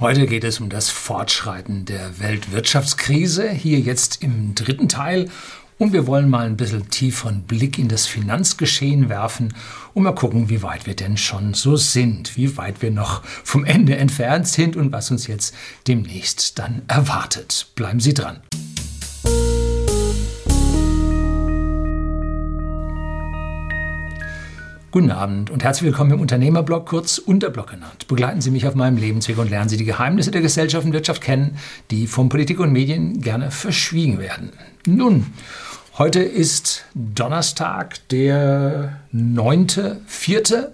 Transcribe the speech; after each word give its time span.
Heute 0.00 0.26
geht 0.26 0.44
es 0.44 0.60
um 0.60 0.70
das 0.70 0.88
Fortschreiten 0.88 1.84
der 1.84 2.20
Weltwirtschaftskrise, 2.20 3.50
hier 3.50 3.78
jetzt 3.80 4.22
im 4.22 4.54
dritten 4.54 4.88
Teil. 4.88 5.28
Und 5.76 5.92
wir 5.92 6.06
wollen 6.06 6.30
mal 6.30 6.46
ein 6.46 6.56
bisschen 6.56 6.88
tieferen 6.88 7.42
Blick 7.42 7.78
in 7.78 7.88
das 7.88 8.06
Finanzgeschehen 8.06 9.10
werfen 9.10 9.52
und 9.92 10.04
mal 10.04 10.14
gucken, 10.14 10.48
wie 10.48 10.62
weit 10.62 10.86
wir 10.86 10.96
denn 10.96 11.18
schon 11.18 11.52
so 11.52 11.76
sind, 11.76 12.38
wie 12.38 12.56
weit 12.56 12.80
wir 12.80 12.90
noch 12.90 13.22
vom 13.24 13.66
Ende 13.66 13.94
entfernt 13.96 14.48
sind 14.48 14.74
und 14.74 14.90
was 14.90 15.10
uns 15.10 15.26
jetzt 15.26 15.54
demnächst 15.86 16.58
dann 16.58 16.80
erwartet. 16.88 17.66
Bleiben 17.74 18.00
Sie 18.00 18.14
dran. 18.14 18.40
Guten 24.92 25.12
Abend 25.12 25.50
und 25.50 25.62
herzlich 25.62 25.86
willkommen 25.86 26.10
im 26.10 26.20
Unternehmerblog, 26.20 26.86
kurz 26.86 27.18
Unterblog 27.18 27.68
genannt. 27.68 28.08
Begleiten 28.08 28.40
Sie 28.40 28.50
mich 28.50 28.66
auf 28.66 28.74
meinem 28.74 28.96
Lebensweg 28.96 29.38
und 29.38 29.48
lernen 29.48 29.68
Sie 29.68 29.76
die 29.76 29.84
Geheimnisse 29.84 30.32
der 30.32 30.40
Gesellschaft 30.40 30.84
und 30.84 30.92
Wirtschaft 30.92 31.22
kennen, 31.22 31.58
die 31.92 32.08
von 32.08 32.28
Politik 32.28 32.58
und 32.58 32.72
Medien 32.72 33.20
gerne 33.20 33.52
verschwiegen 33.52 34.18
werden. 34.18 34.50
Nun, 34.86 35.26
heute 35.96 36.18
ist 36.18 36.86
Donnerstag, 36.94 38.08
der 38.08 39.00
9.4. 39.14 40.70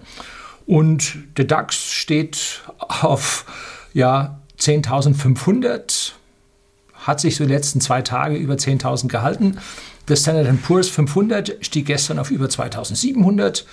und 0.64 1.18
der 1.36 1.44
DAX 1.44 1.92
steht 1.92 2.62
auf 2.78 3.44
ja, 3.92 4.40
10.500, 4.58 6.12
hat 6.94 7.20
sich 7.20 7.36
so 7.36 7.44
die 7.44 7.52
letzten 7.52 7.82
zwei 7.82 8.00
Tage 8.00 8.36
über 8.36 8.54
10.000 8.54 9.08
gehalten. 9.08 9.58
Der 10.08 10.16
Standard 10.16 10.62
Poor's 10.62 10.88
500 10.88 11.56
stieg 11.60 11.86
gestern 11.86 12.18
auf 12.18 12.30
über 12.30 12.46
2.700. 12.46 13.64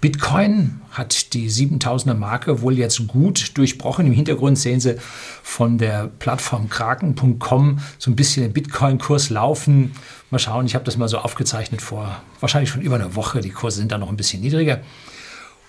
Bitcoin 0.00 0.82
hat 0.90 1.32
die 1.32 1.50
7000er 1.50 2.14
Marke 2.14 2.60
wohl 2.60 2.78
jetzt 2.78 3.06
gut 3.08 3.56
durchbrochen. 3.56 4.06
Im 4.06 4.12
Hintergrund 4.12 4.58
sehen 4.58 4.78
Sie 4.78 4.96
von 5.42 5.78
der 5.78 6.08
Plattform 6.18 6.68
kraken.com 6.68 7.78
so 7.98 8.10
ein 8.10 8.16
bisschen 8.16 8.42
den 8.42 8.52
Bitcoin-Kurs 8.52 9.30
laufen. 9.30 9.92
Mal 10.30 10.38
schauen, 10.38 10.66
ich 10.66 10.74
habe 10.74 10.84
das 10.84 10.96
mal 10.96 11.08
so 11.08 11.18
aufgezeichnet 11.18 11.80
vor 11.80 12.20
wahrscheinlich 12.40 12.70
schon 12.70 12.82
über 12.82 12.96
einer 12.96 13.14
Woche. 13.14 13.40
Die 13.40 13.50
Kurse 13.50 13.78
sind 13.78 13.90
da 13.90 13.98
noch 13.98 14.10
ein 14.10 14.16
bisschen 14.16 14.42
niedriger. 14.42 14.80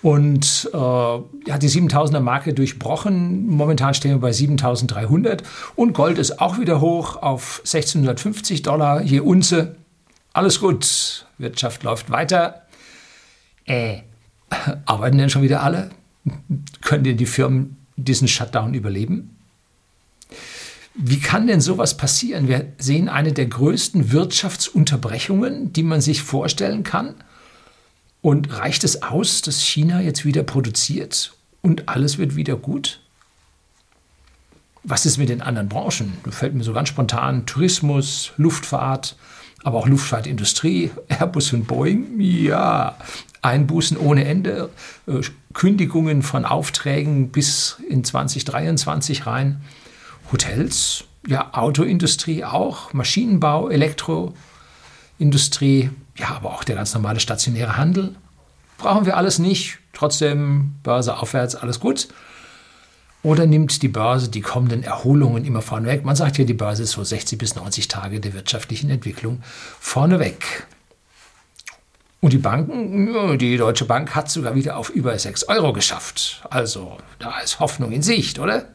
Und 0.01 0.69
äh, 0.73 0.77
hat 0.77 1.63
die 1.63 1.69
7000er 1.69 2.19
Marke 2.19 2.53
durchbrochen. 2.53 3.47
Momentan 3.47 3.93
stehen 3.93 4.11
wir 4.11 4.19
bei 4.19 4.33
7300. 4.33 5.41
Und 5.75 5.93
Gold 5.93 6.17
ist 6.17 6.39
auch 6.39 6.59
wieder 6.59 6.81
hoch 6.81 7.15
auf 7.15 7.61
1650 7.65 8.61
Dollar 8.61 9.01
je 9.01 9.21
Unze. 9.21 9.77
Alles 10.33 10.59
gut, 10.59 11.25
Wirtschaft 11.39 11.83
läuft 11.83 12.11
weiter. 12.11 12.67
Äh, 13.65 14.01
Arbeiten 14.85 15.17
denn 15.17 15.29
schon 15.29 15.41
wieder 15.41 15.63
alle? 15.63 15.89
Können 16.81 17.03
denn 17.03 17.17
die 17.17 17.25
Firmen 17.25 17.77
diesen 17.95 18.27
Shutdown 18.27 18.73
überleben? 18.73 19.35
Wie 20.93 21.19
kann 21.19 21.47
denn 21.47 21.61
sowas 21.61 21.95
passieren? 21.95 22.47
Wir 22.47 22.73
sehen 22.79 23.07
eine 23.07 23.31
der 23.31 23.45
größten 23.45 24.11
Wirtschaftsunterbrechungen, 24.11 25.71
die 25.71 25.83
man 25.83 26.01
sich 26.01 26.23
vorstellen 26.23 26.83
kann. 26.83 27.15
Und 28.21 28.57
reicht 28.57 28.83
es 28.83 29.03
aus, 29.03 29.43
dass 29.43 29.61
China 29.61 30.01
jetzt 30.01 30.25
wieder 30.25 30.41
produziert 30.41 31.33
und 31.61 31.87
alles 31.87 32.17
wird 32.17 32.35
wieder 32.35 32.55
gut? 32.55 32.99
Was 34.83 35.05
ist 35.05 35.17
mit 35.17 35.29
den 35.29 35.41
anderen 35.41 35.69
Branchen? 35.69 36.17
Da 36.23 36.31
fällt 36.31 36.55
mir 36.55 36.63
so 36.63 36.73
ganz 36.73 36.89
spontan 36.89 37.45
Tourismus, 37.45 38.31
Luftfahrt, 38.37 39.17
aber 39.63 39.77
auch 39.77 39.87
Luftfahrtindustrie, 39.87 40.91
Airbus 41.09 41.53
und 41.53 41.67
Boeing. 41.67 42.19
Ja, 42.19 42.97
Einbußen 43.41 43.97
ohne 43.97 44.25
Ende, 44.25 44.69
äh, 45.07 45.21
Kündigungen 45.53 46.21
von 46.21 46.45
Aufträgen 46.45 47.29
bis 47.29 47.77
in 47.89 48.03
2023 48.03 49.25
rein, 49.25 49.61
Hotels, 50.31 51.05
ja, 51.27 51.53
Autoindustrie 51.53 52.43
auch, 52.43 52.93
Maschinenbau, 52.93 53.69
Elektroindustrie, 53.69 55.89
ja, 56.17 56.29
aber 56.29 56.53
auch 56.53 56.63
der 56.63 56.75
ganz 56.75 56.93
normale 56.93 57.19
stationäre 57.19 57.77
Handel. 57.77 58.15
Brauchen 58.77 59.05
wir 59.05 59.17
alles 59.17 59.39
nicht, 59.39 59.79
trotzdem 59.93 60.75
Börse 60.83 61.17
aufwärts, 61.17 61.55
alles 61.55 61.79
gut. 61.79 62.07
Oder 63.23 63.45
nimmt 63.45 63.81
die 63.81 63.87
Börse 63.87 64.29
die 64.29 64.41
kommenden 64.41 64.83
Erholungen 64.83 65.43
immer 65.43 65.61
vorneweg? 65.61 66.05
Man 66.05 66.15
sagt 66.15 66.37
ja, 66.37 66.45
die 66.45 66.53
Börse 66.53 66.83
ist 66.83 66.91
so 66.91 67.03
60 67.03 67.37
bis 67.37 67.55
90 67.55 67.87
Tage 67.87 68.19
der 68.19 68.33
wirtschaftlichen 68.33 68.89
Entwicklung 68.89 69.41
vorneweg. 69.79 70.67
Und 72.19 72.33
die 72.33 72.39
Banken, 72.39 73.37
die 73.37 73.57
Deutsche 73.57 73.85
Bank 73.85 74.15
hat 74.15 74.29
sogar 74.29 74.55
wieder 74.55 74.77
auf 74.77 74.89
über 74.89 75.17
6 75.17 75.43
Euro 75.49 75.71
geschafft. 75.71 76.43
Also 76.49 76.97
da 77.19 77.39
ist 77.39 77.59
Hoffnung 77.59 77.91
in 77.91 78.01
Sicht, 78.01 78.39
oder? 78.39 78.69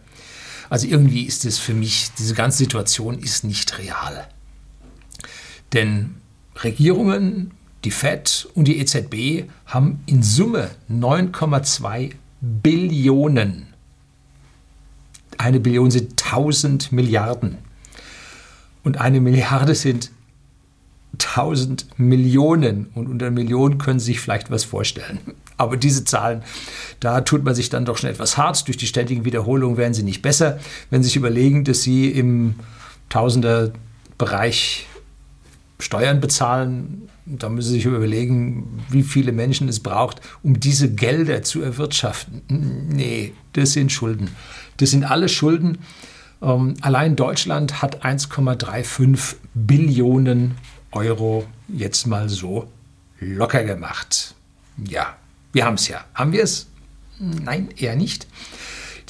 Also 0.70 0.86
irgendwie 0.86 1.24
ist 1.24 1.44
es 1.44 1.58
für 1.58 1.74
mich, 1.74 2.10
diese 2.18 2.34
ganze 2.34 2.58
Situation 2.58 3.18
ist 3.18 3.44
nicht 3.44 3.78
real. 3.78 4.26
Denn 5.72 6.14
Regierungen, 6.62 7.50
die 7.84 7.90
FED 7.90 8.48
und 8.54 8.68
die 8.68 8.78
EZB 8.78 9.50
haben 9.66 10.02
in 10.06 10.22
Summe 10.22 10.70
9,2 10.90 12.12
Billionen. 12.40 13.74
Eine 15.36 15.60
Billion 15.60 15.90
sind 15.90 16.22
1000 16.24 16.92
Milliarden. 16.92 17.58
Und 18.84 19.00
eine 19.00 19.20
Milliarde 19.20 19.74
sind 19.74 20.10
1000 21.14 21.86
Millionen. 21.98 22.86
Und 22.94 23.08
unter 23.08 23.30
Millionen 23.30 23.78
können 23.78 24.00
Sie 24.00 24.06
sich 24.06 24.20
vielleicht 24.20 24.50
was 24.50 24.64
vorstellen. 24.64 25.18
Aber 25.56 25.76
diese 25.76 26.04
Zahlen, 26.04 26.42
da 27.00 27.20
tut 27.20 27.44
man 27.44 27.54
sich 27.54 27.68
dann 27.68 27.84
doch 27.84 27.98
schon 27.98 28.10
etwas 28.10 28.36
hart. 28.36 28.66
Durch 28.66 28.76
die 28.76 28.86
ständigen 28.86 29.24
Wiederholungen 29.24 29.76
werden 29.76 29.94
sie 29.94 30.02
nicht 30.02 30.22
besser. 30.22 30.58
Wenn 30.90 31.02
Sie 31.02 31.08
sich 31.08 31.16
überlegen, 31.16 31.64
dass 31.64 31.82
Sie 31.82 32.08
im 32.08 32.54
Tausender-Bereich 33.10 34.86
Steuern 35.78 36.20
bezahlen, 36.20 37.08
da 37.26 37.48
müssen 37.48 37.68
Sie 37.68 37.74
sich 37.76 37.84
überlegen, 37.84 38.80
wie 38.88 39.02
viele 39.02 39.32
Menschen 39.32 39.68
es 39.68 39.80
braucht, 39.80 40.20
um 40.42 40.58
diese 40.58 40.92
Gelder 40.92 41.42
zu 41.42 41.62
erwirtschaften. 41.62 42.42
Nee, 42.88 43.32
das 43.52 43.72
sind 43.72 43.92
Schulden. 43.92 44.30
Das 44.78 44.90
sind 44.90 45.04
alle 45.04 45.28
Schulden. 45.28 45.78
Ähm, 46.40 46.74
allein 46.80 47.14
Deutschland 47.14 47.82
hat 47.82 48.04
1,35 48.04 49.36
Billionen 49.54 50.56
Euro 50.92 51.46
jetzt 51.68 52.06
mal 52.06 52.28
so 52.28 52.70
locker 53.18 53.64
gemacht. 53.64 54.34
Ja, 54.88 55.16
wir 55.52 55.64
haben 55.64 55.74
es 55.74 55.88
ja. 55.88 56.04
Haben 56.14 56.32
wir 56.32 56.42
es? 56.42 56.66
Nein, 57.18 57.68
eher 57.76 57.96
nicht. 57.96 58.26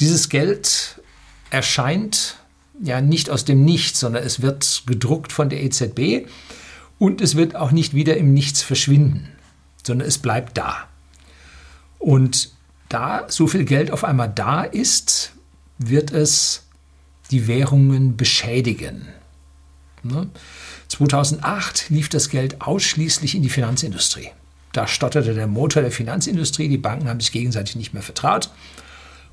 Dieses 0.01 0.29
Geld 0.29 1.01
erscheint 1.51 2.37
ja 2.83 3.01
nicht 3.01 3.31
aus 3.31 3.45
dem 3.45 3.65
Nichts, 3.65 4.01
sondern 4.01 4.25
es 4.25 4.43
wird 4.43 4.85
gedruckt 4.87 5.33
von 5.33 5.49
der 5.49 5.63
EZB 5.63 6.27
und 6.99 7.21
es 7.21 7.37
wird 7.37 7.57
auch 7.57 7.71
nicht 7.71 7.95
wieder 7.95 8.17
im 8.17 8.33
Nichts 8.33 8.63
verschwinden, 8.63 9.29
sondern 9.85 10.09
es 10.09 10.19
bleibt 10.19 10.59
da. 10.59 10.89
Und 11.99 12.53
da 12.89 13.27
so 13.29 13.47
viel 13.47 13.65
Geld 13.65 13.91
auf 13.91 14.05
einmal 14.05 14.29
da 14.29 14.63
ist, 14.63 15.33
wird 15.79 16.11
es 16.11 16.65
die 17.31 17.47
Währungen 17.47 18.17
beschädigen. 18.17 19.09
Ne? 20.03 20.29
2008 20.93 21.89
lief 21.89 22.11
das 22.11 22.29
Geld 22.29 22.61
ausschließlich 22.61 23.35
in 23.35 23.43
die 23.43 23.49
Finanzindustrie. 23.49 24.29
Da 24.73 24.87
stotterte 24.87 25.33
der 25.33 25.47
Motor 25.47 25.83
der 25.83 25.91
Finanzindustrie, 25.91 26.69
die 26.69 26.79
Banken 26.79 27.09
haben 27.09 27.21
sich 27.21 27.33
gegenseitig 27.33 27.77
nicht 27.77 27.95
mehr 27.95 28.03
vertraut 28.03 28.51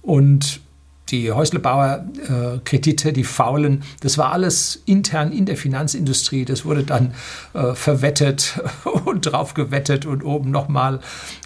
und 0.01 0.61
die 1.09 1.31
Häuslebauer-Kredite, 1.31 3.09
äh, 3.09 3.13
die 3.13 3.23
faulen, 3.23 3.83
das 3.99 4.17
war 4.17 4.31
alles 4.31 4.81
intern 4.85 5.31
in 5.31 5.45
der 5.45 5.57
Finanzindustrie. 5.57 6.45
Das 6.45 6.65
wurde 6.65 6.83
dann 6.83 7.13
äh, 7.53 7.73
verwettet 7.73 8.61
und 9.05 9.21
drauf 9.21 9.53
gewettet 9.55 10.05
und 10.05 10.23
oben 10.23 10.51
nochmal 10.51 10.99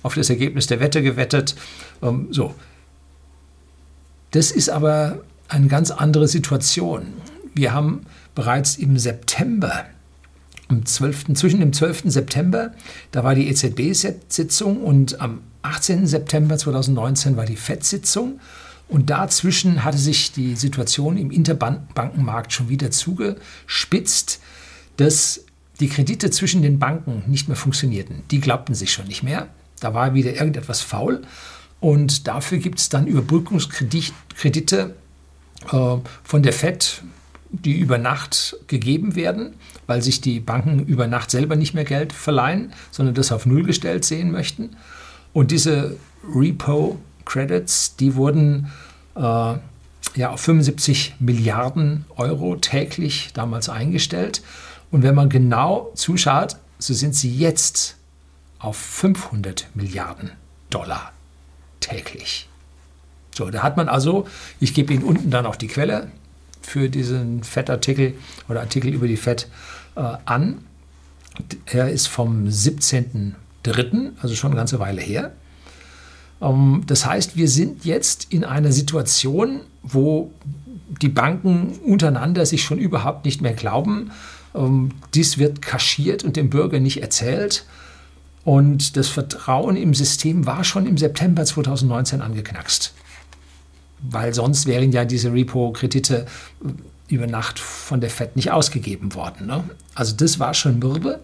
auf 0.03 0.15
das 0.15 0.29
Ergebnis 0.29 0.67
der 0.67 0.79
Wette 0.79 1.01
gewettet. 1.01 1.55
Ähm, 2.01 2.27
so. 2.29 2.53
Das 4.31 4.51
ist 4.51 4.69
aber 4.69 5.21
eine 5.47 5.67
ganz 5.67 5.91
andere 5.91 6.27
Situation. 6.27 7.13
Wir 7.53 7.73
haben 7.73 8.05
bereits 8.35 8.75
im 8.75 8.97
September 8.97 9.85
am 10.73 10.85
12., 10.85 11.33
zwischen 11.35 11.59
dem 11.59 11.73
12. 11.73 12.03
September, 12.05 12.71
da 13.11 13.23
war 13.23 13.35
die 13.35 13.47
EZB-Sitzung 13.47 14.81
und 14.81 15.21
am 15.21 15.41
18. 15.61 16.07
September 16.07 16.57
2019 16.57 17.37
war 17.37 17.45
die 17.45 17.55
FED-Sitzung. 17.55 18.39
Und 18.89 19.09
dazwischen 19.09 19.83
hatte 19.83 19.97
sich 19.97 20.33
die 20.33 20.55
Situation 20.55 21.17
im 21.17 21.31
Interbankenmarkt 21.31 22.51
schon 22.51 22.69
wieder 22.69 22.91
zugespitzt, 22.91 24.39
dass 24.97 25.45
die 25.79 25.87
Kredite 25.87 26.29
zwischen 26.29 26.61
den 26.61 26.79
Banken 26.79 27.23
nicht 27.27 27.47
mehr 27.47 27.57
funktionierten. 27.57 28.23
Die 28.29 28.39
glaubten 28.39 28.75
sich 28.75 28.91
schon 28.91 29.07
nicht 29.07 29.23
mehr. 29.23 29.47
Da 29.79 29.93
war 29.93 30.13
wieder 30.13 30.33
irgendetwas 30.33 30.81
faul. 30.81 31.21
Und 31.79 32.27
dafür 32.27 32.57
gibt 32.59 32.79
es 32.79 32.89
dann 32.89 33.07
Überbrückungskredite 33.07 34.95
äh, 35.71 35.97
von 36.23 36.43
der 36.43 36.53
FED, 36.53 37.03
die 37.53 37.79
über 37.79 37.97
Nacht 37.97 38.57
gegeben 38.67 39.15
werden, 39.15 39.53
weil 39.85 40.01
sich 40.01 40.21
die 40.21 40.39
Banken 40.39 40.85
über 40.85 41.07
Nacht 41.07 41.31
selber 41.31 41.55
nicht 41.55 41.73
mehr 41.73 41.85
Geld 41.85 42.11
verleihen, 42.11 42.73
sondern 42.91 43.15
das 43.15 43.31
auf 43.31 43.45
Null 43.45 43.63
gestellt 43.63 44.05
sehen 44.05 44.31
möchten. 44.31 44.75
Und 45.33 45.51
diese 45.51 45.95
Repo-Credits, 46.33 47.95
die 47.95 48.15
wurden 48.15 48.71
äh, 49.15 49.19
ja, 49.19 50.29
auf 50.29 50.41
75 50.41 51.15
Milliarden 51.19 52.05
Euro 52.15 52.55
täglich 52.55 53.31
damals 53.33 53.69
eingestellt. 53.69 54.41
Und 54.91 55.03
wenn 55.03 55.15
man 55.15 55.29
genau 55.29 55.91
zuschaut, 55.95 56.57
so 56.79 56.93
sind 56.93 57.15
sie 57.15 57.35
jetzt 57.35 57.97
auf 58.59 58.77
500 58.77 59.67
Milliarden 59.75 60.31
Dollar 60.69 61.11
täglich. 61.79 62.47
So, 63.35 63.49
da 63.49 63.63
hat 63.63 63.77
man 63.77 63.89
also, 63.89 64.27
ich 64.59 64.73
gebe 64.73 64.93
Ihnen 64.93 65.03
unten 65.03 65.31
dann 65.31 65.45
auch 65.45 65.55
die 65.55 65.67
Quelle 65.67 66.11
für 66.65 66.89
diesen 66.89 67.43
FED-Artikel 67.43 68.15
oder 68.49 68.61
Artikel 68.61 68.93
über 68.93 69.07
die 69.07 69.17
FED 69.17 69.47
äh, 69.95 70.01
an. 70.25 70.59
Er 71.65 71.89
ist 71.89 72.07
vom 72.07 72.45
17.03., 72.47 74.11
also 74.21 74.35
schon 74.35 74.51
eine 74.51 74.57
ganze 74.57 74.79
Weile 74.79 75.01
her. 75.01 75.31
Ähm, 76.41 76.83
das 76.87 77.05
heißt, 77.05 77.37
wir 77.37 77.47
sind 77.47 77.85
jetzt 77.85 78.27
in 78.29 78.43
einer 78.43 78.71
Situation, 78.71 79.61
wo 79.81 80.31
die 81.01 81.09
Banken 81.09 81.79
untereinander 81.85 82.45
sich 82.45 82.63
schon 82.63 82.77
überhaupt 82.77 83.25
nicht 83.25 83.41
mehr 83.41 83.53
glauben. 83.53 84.11
Ähm, 84.53 84.91
dies 85.13 85.37
wird 85.37 85.61
kaschiert 85.61 86.23
und 86.23 86.35
dem 86.35 86.49
Bürger 86.49 86.79
nicht 86.79 87.01
erzählt. 87.01 87.65
Und 88.43 88.97
das 88.97 89.07
Vertrauen 89.07 89.77
im 89.77 89.93
System 89.93 90.45
war 90.45 90.63
schon 90.63 90.85
im 90.85 90.97
September 90.97 91.45
2019 91.45 92.21
angeknackst. 92.21 92.93
Weil 94.09 94.33
sonst 94.33 94.65
wären 94.65 94.91
ja 94.91 95.05
diese 95.05 95.31
Repo-Kredite 95.31 96.25
über 97.07 97.27
Nacht 97.27 97.59
von 97.59 98.01
der 98.01 98.09
FED 98.09 98.35
nicht 98.35 98.51
ausgegeben 98.51 99.13
worden. 99.13 99.47
Ne? 99.47 99.63
Also 99.95 100.15
das 100.15 100.39
war 100.39 100.53
schon 100.53 100.79
mürbe. 100.79 101.19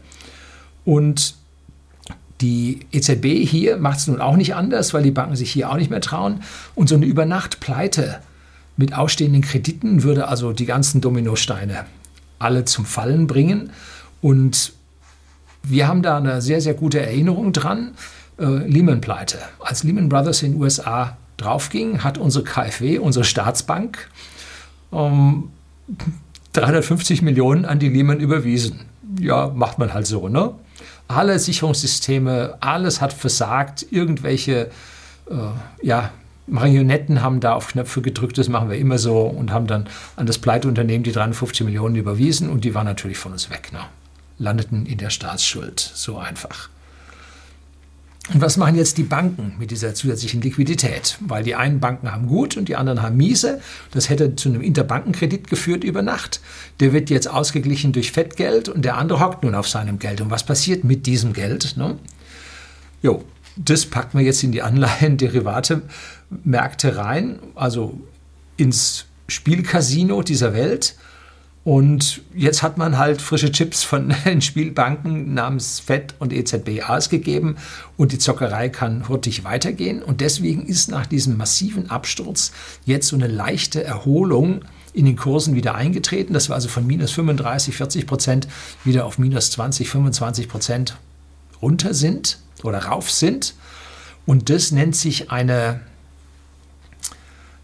Und 0.86 1.36
die 2.42 2.86
EZB 2.92 3.48
hier 3.48 3.78
macht 3.78 4.00
es 4.00 4.08
nun 4.08 4.22
auch 4.22 4.38
nicht 4.38 4.56
anders, 4.56 4.94
weil 4.94 5.04
die 5.04 5.12
Banken 5.12 5.36
sich 5.36 5.52
hier 5.52 5.70
auch 5.70 5.76
nicht 5.76 5.90
mehr 5.90 6.02
trauen. 6.02 6.42
Und 6.76 6.88
so 6.88 6.96
eine 6.96 7.06
Übernachtpleite 7.06 8.20
mit 8.78 8.94
ausstehenden 8.94 9.42
Krediten 9.42 10.04
würde 10.04 10.30
also 10.30 10.54
die 10.54 10.66
ganzen 10.66 11.02
Dominosteine 11.02 11.86
alle 12.40 12.64
zum 12.64 12.86
Fallen 12.86 13.28
bringen. 13.28 13.72
Und 14.22 14.74
wir 15.64 15.88
haben 15.88 16.02
da 16.02 16.18
eine 16.18 16.42
sehr, 16.42 16.62
sehr 16.62 16.74
gute 16.74 17.02
Erinnerung 17.02 17.52
dran. 17.52 17.92
Äh, 18.40 18.46
Lehman-Pleite. 18.46 19.40
Als 19.60 19.84
Lehman 19.84 20.08
Brothers 20.08 20.42
in 20.44 20.54
den 20.54 20.62
USA 20.62 21.18
draufging, 21.42 22.04
hat 22.04 22.18
unsere 22.18 22.44
KfW, 22.44 23.00
unsere 23.00 23.26
Staatsbank, 23.26 24.10
ähm, 24.92 25.50
350 26.54 27.22
Millionen 27.22 27.66
an 27.66 27.80
die 27.80 27.90
Lehman 27.90 28.20
überwiesen. 28.20 28.82
Ja, 29.20 29.52
macht 29.54 29.80
man 29.80 29.94
halt 29.94 30.08
so, 30.08 30.30
ne? 30.30 30.54
Alle 31.08 31.40
Sicherungssysteme, 31.40 32.58
alles 32.60 33.02
hat 33.02 33.14
versagt. 33.14 33.86
Irgendwelche, 33.90 34.70
äh, 35.30 35.36
ja, 35.82 36.12
Marionetten 36.50 37.22
haben 37.22 37.40
da 37.40 37.54
auf 37.54 37.68
Knöpfe 37.68 38.02
gedrückt, 38.02 38.38
das 38.38 38.50
machen 38.50 38.70
wir 38.70 38.78
immer 38.78 38.98
so 38.98 39.22
und 39.22 39.52
haben 39.52 39.68
dann 39.68 39.88
an 40.16 40.26
das 40.26 40.38
Pleiteunternehmen 40.38 41.04
die 41.04 41.12
350 41.12 41.66
Millionen 41.66 41.96
überwiesen 41.96 42.50
und 42.50 42.64
die 42.64 42.74
waren 42.74 42.86
natürlich 42.86 43.18
von 43.18 43.32
uns 43.32 43.50
weg. 43.50 43.72
Ne? 43.72 43.80
Landeten 44.38 44.86
in 44.86 44.98
der 44.98 45.10
Staatsschuld. 45.10 45.80
So 45.80 46.18
einfach. 46.18 46.70
Und 48.34 48.42
was 48.42 48.58
machen 48.58 48.76
jetzt 48.76 48.98
die 48.98 49.04
Banken 49.04 49.54
mit 49.58 49.72
dieser 49.72 49.96
zusätzlichen 49.96 50.42
Liquidität? 50.42 51.18
Weil 51.20 51.44
die 51.44 51.56
einen 51.56 51.80
Banken 51.80 52.12
haben 52.12 52.28
gut 52.28 52.58
und 52.58 52.68
die 52.70 52.76
anderen 52.76 53.02
haben 53.02 53.18
miese. 53.18 53.60
Das 53.92 54.10
hätte 54.10 54.36
zu 54.36 54.50
einem 54.50 54.62
Interbankenkredit 54.62 55.50
geführt 55.50 55.84
über 55.84 56.04
Nacht. 56.04 56.40
Der 56.80 56.94
wird 56.94 57.10
jetzt 57.10 57.28
ausgeglichen 57.28 57.92
durch 57.92 58.12
Fettgeld 58.12 58.70
und 58.70 58.86
der 58.86 58.98
andere 58.98 59.20
hockt 59.20 59.42
nun 59.44 59.56
auf 59.56 59.68
seinem 59.68 59.98
Geld. 59.98 60.22
Und 60.22 60.30
was 60.30 60.46
passiert 60.46 60.84
mit 60.84 61.08
diesem 61.08 61.34
Geld? 61.34 61.76
Ne? 61.76 61.98
Jo, 63.02 63.24
das 63.56 63.88
packt 63.88 64.14
man 64.14 64.24
jetzt 64.24 64.44
in 64.44 64.52
die 64.52 64.62
Anleihen-Derivate-Märkte 64.62 66.98
rein, 66.98 67.40
also 67.56 68.00
ins 68.58 69.06
Spielcasino 69.28 70.22
dieser 70.22 70.54
Welt. 70.54 70.94
Und 71.64 72.22
jetzt 72.34 72.64
hat 72.64 72.78
man 72.78 72.98
halt 72.98 73.22
frische 73.22 73.52
Chips 73.52 73.84
von 73.84 74.14
den 74.26 74.42
Spielbanken 74.42 75.34
namens 75.34 75.80
FED 75.80 76.16
und 76.20 76.32
EZB 76.34 76.84
ausgegeben 76.88 77.58
und 77.98 78.12
die 78.12 78.18
Zockerei 78.18 78.70
kann 78.70 79.08
hurtig 79.10 79.44
weitergehen. 79.44 80.02
Und 80.02 80.22
deswegen 80.22 80.66
ist 80.66 80.90
nach 80.90 81.06
diesem 81.06 81.38
massiven 81.38 81.90
Absturz 81.90 82.52
jetzt 82.86 83.10
so 83.10 83.16
eine 83.16 83.28
leichte 83.28 83.84
Erholung 83.84 84.62
in 84.94 85.06
den 85.06 85.18
Kursen 85.18 85.56
wieder 85.56 85.76
eingetreten. 85.76 86.34
Das 86.34 86.50
war 86.50 86.56
also 86.56 86.70
von 86.70 86.88
minus 86.88 87.12
35, 87.12 87.76
40 87.76 88.08
Prozent 88.08 88.48
wieder 88.84 89.06
auf 89.06 89.18
minus 89.18 89.52
20, 89.52 89.90
25 89.90 90.48
Prozent 90.48 90.98
runter 91.62 91.94
sind 91.94 92.40
oder 92.64 92.86
rauf 92.86 93.12
sind. 93.12 93.54
Und 94.26 94.50
das 94.50 94.72
nennt 94.72 94.96
sich 94.96 95.30
eine, 95.30 95.82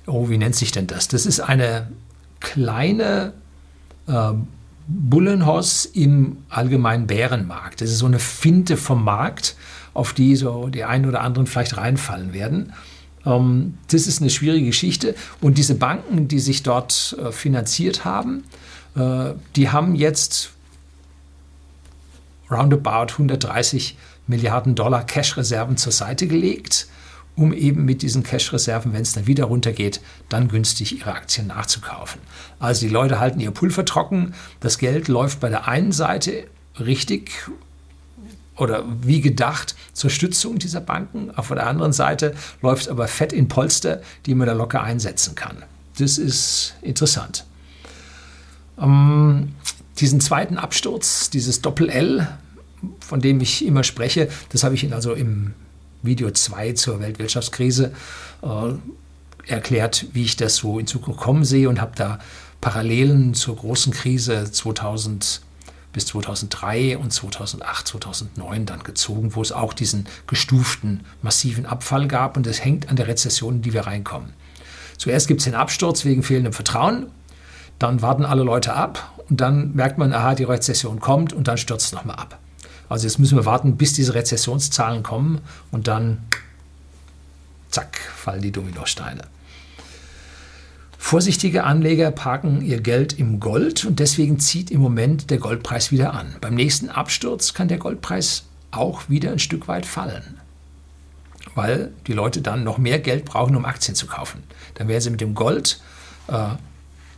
oh, 0.05 0.29
wie 0.29 0.37
nennt 0.37 0.55
sich 0.55 0.71
denn 0.71 0.87
das? 0.87 1.07
Das 1.07 1.25
ist 1.25 1.39
eine 1.39 1.91
kleine 2.39 3.33
Bullenhoss 4.87 5.85
im 5.85 6.37
allgemeinen 6.49 7.07
Bärenmarkt. 7.07 7.81
Das 7.81 7.89
ist 7.89 7.99
so 7.99 8.05
eine 8.05 8.19
Finte 8.19 8.77
vom 8.77 9.03
Markt, 9.03 9.55
auf 9.93 10.13
die 10.13 10.35
so 10.35 10.67
die 10.67 10.83
einen 10.83 11.05
oder 11.05 11.21
anderen 11.21 11.47
vielleicht 11.47 11.77
reinfallen 11.77 12.33
werden. 12.33 12.73
Ähm, 13.25 13.77
das 13.89 14.07
ist 14.07 14.21
eine 14.21 14.29
schwierige 14.29 14.67
Geschichte. 14.67 15.15
Und 15.41 15.57
diese 15.57 15.75
Banken, 15.75 16.27
die 16.27 16.39
sich 16.39 16.63
dort 16.63 17.17
äh, 17.19 17.31
finanziert 17.31 18.05
haben, 18.05 18.43
äh, 18.95 19.31
die 19.55 19.69
haben 19.69 19.95
jetzt 19.95 20.51
roundabout 22.51 23.13
130 23.13 23.97
Milliarden 24.27 24.75
Dollar 24.75 25.05
Cash-Reserven 25.05 25.77
zur 25.77 25.91
Seite 25.91 26.27
gelegt 26.27 26.87
um 27.35 27.53
eben 27.53 27.85
mit 27.85 28.01
diesen 28.01 28.23
Cash-Reserven, 28.23 28.93
wenn 28.93 29.01
es 29.01 29.13
dann 29.13 29.27
wieder 29.27 29.45
runtergeht, 29.45 30.01
dann 30.29 30.47
günstig 30.47 30.99
ihre 30.99 31.13
Aktien 31.13 31.47
nachzukaufen. 31.47 32.21
Also 32.59 32.87
die 32.87 32.93
Leute 32.93 33.19
halten 33.19 33.39
ihr 33.39 33.51
Pulver 33.51 33.85
trocken, 33.85 34.33
das 34.59 34.77
Geld 34.77 35.07
läuft 35.07 35.39
bei 35.39 35.49
der 35.49 35.67
einen 35.67 35.91
Seite 35.91 36.45
richtig 36.79 37.31
oder 38.57 38.85
wie 39.01 39.19
gedacht 39.19 39.75
zur 39.91 40.09
Stützung 40.09 40.59
dieser 40.59 40.79
Banken, 40.79 41.31
auf 41.35 41.49
der 41.49 41.67
anderen 41.67 41.91
Seite 41.91 42.33
läuft 42.61 42.83
es 42.83 42.87
aber 42.87 43.07
fett 43.07 43.33
in 43.33 43.49
Polster, 43.49 44.01
die 44.25 44.33
man 44.33 44.47
da 44.47 44.53
locker 44.53 44.81
einsetzen 44.81 45.35
kann. 45.35 45.63
Das 45.97 46.17
ist 46.17 46.75
interessant. 46.81 47.45
Ähm, 48.79 49.53
diesen 49.99 50.21
zweiten 50.21 50.57
Absturz, 50.57 51.29
dieses 51.29 51.61
Doppel-L, 51.61 52.27
von 52.99 53.19
dem 53.19 53.41
ich 53.41 53.65
immer 53.65 53.83
spreche, 53.83 54.29
das 54.49 54.63
habe 54.63 54.75
ich 54.75 54.83
Ihnen 54.83 54.93
also 54.93 55.13
im 55.13 55.53
Video 56.05 56.31
2 56.31 56.73
zur 56.73 56.99
Weltwirtschaftskrise 56.99 57.93
äh, 58.41 59.51
erklärt, 59.51 60.07
wie 60.13 60.23
ich 60.23 60.35
das 60.35 60.55
so 60.55 60.79
in 60.79 60.87
Zukunft 60.87 61.19
kommen 61.19 61.45
sehe 61.45 61.69
und 61.69 61.81
habe 61.81 61.93
da 61.95 62.19
Parallelen 62.61 63.33
zur 63.33 63.55
großen 63.57 63.93
Krise 63.93 64.51
2000 64.51 65.41
bis 65.93 66.07
2003 66.07 66.97
und 66.97 67.13
2008, 67.13 67.87
2009 67.87 68.65
dann 68.65 68.83
gezogen, 68.83 69.33
wo 69.33 69.41
es 69.41 69.53
auch 69.53 69.73
diesen 69.73 70.07
gestuften 70.27 71.05
massiven 71.21 71.65
Abfall 71.65 72.07
gab 72.07 72.35
und 72.35 72.45
das 72.45 72.63
hängt 72.63 72.89
an 72.89 72.97
der 72.97 73.07
Rezession, 73.07 73.55
in 73.55 73.61
die 73.61 73.73
wir 73.73 73.87
reinkommen. 73.87 74.33
Zuerst 74.97 75.27
gibt 75.27 75.39
es 75.39 75.45
den 75.45 75.55
Absturz 75.55 76.03
wegen 76.03 76.21
fehlendem 76.21 76.51
Vertrauen, 76.51 77.07
dann 77.79 78.01
warten 78.01 78.25
alle 78.25 78.43
Leute 78.43 78.73
ab 78.73 79.13
und 79.29 79.39
dann 79.39 79.73
merkt 79.73 79.97
man, 79.97 80.13
aha, 80.13 80.35
die 80.35 80.43
Rezession 80.43 80.99
kommt 80.99 81.31
und 81.31 81.47
dann 81.47 81.57
stürzt 81.57 81.87
es 81.87 81.91
nochmal 81.93 82.17
ab. 82.17 82.39
Also 82.89 83.07
jetzt 83.07 83.19
müssen 83.19 83.37
wir 83.37 83.45
warten, 83.45 83.77
bis 83.77 83.93
diese 83.93 84.13
Rezessionszahlen 84.13 85.03
kommen 85.03 85.41
und 85.71 85.87
dann, 85.87 86.23
zack, 87.69 87.97
fallen 87.97 88.41
die 88.41 88.51
Dominosteine. 88.51 89.23
Vorsichtige 90.97 91.65
Anleger 91.65 92.09
parken 92.09 92.61
ihr 92.61 92.81
Geld 92.81 93.13
im 93.13 93.39
Gold 93.39 93.85
und 93.85 93.99
deswegen 93.99 94.39
zieht 94.39 94.71
im 94.71 94.81
Moment 94.81 95.29
der 95.29 95.37
Goldpreis 95.37 95.91
wieder 95.91 96.15
an. 96.15 96.35
Beim 96.41 96.55
nächsten 96.55 96.89
Absturz 96.89 97.53
kann 97.53 97.67
der 97.67 97.77
Goldpreis 97.77 98.45
auch 98.71 99.07
wieder 99.07 99.31
ein 99.31 99.37
Stück 99.37 99.67
weit 99.67 99.85
fallen, 99.85 100.39
weil 101.53 101.91
die 102.07 102.13
Leute 102.13 102.41
dann 102.41 102.63
noch 102.63 102.79
mehr 102.79 102.97
Geld 102.97 103.25
brauchen, 103.25 103.55
um 103.55 103.65
Aktien 103.65 103.93
zu 103.93 104.07
kaufen. 104.07 104.41
Dann 104.73 104.87
werden 104.87 105.01
sie 105.01 105.11
mit 105.11 105.21
dem 105.21 105.35
Gold, 105.35 105.79
äh, 106.27 106.47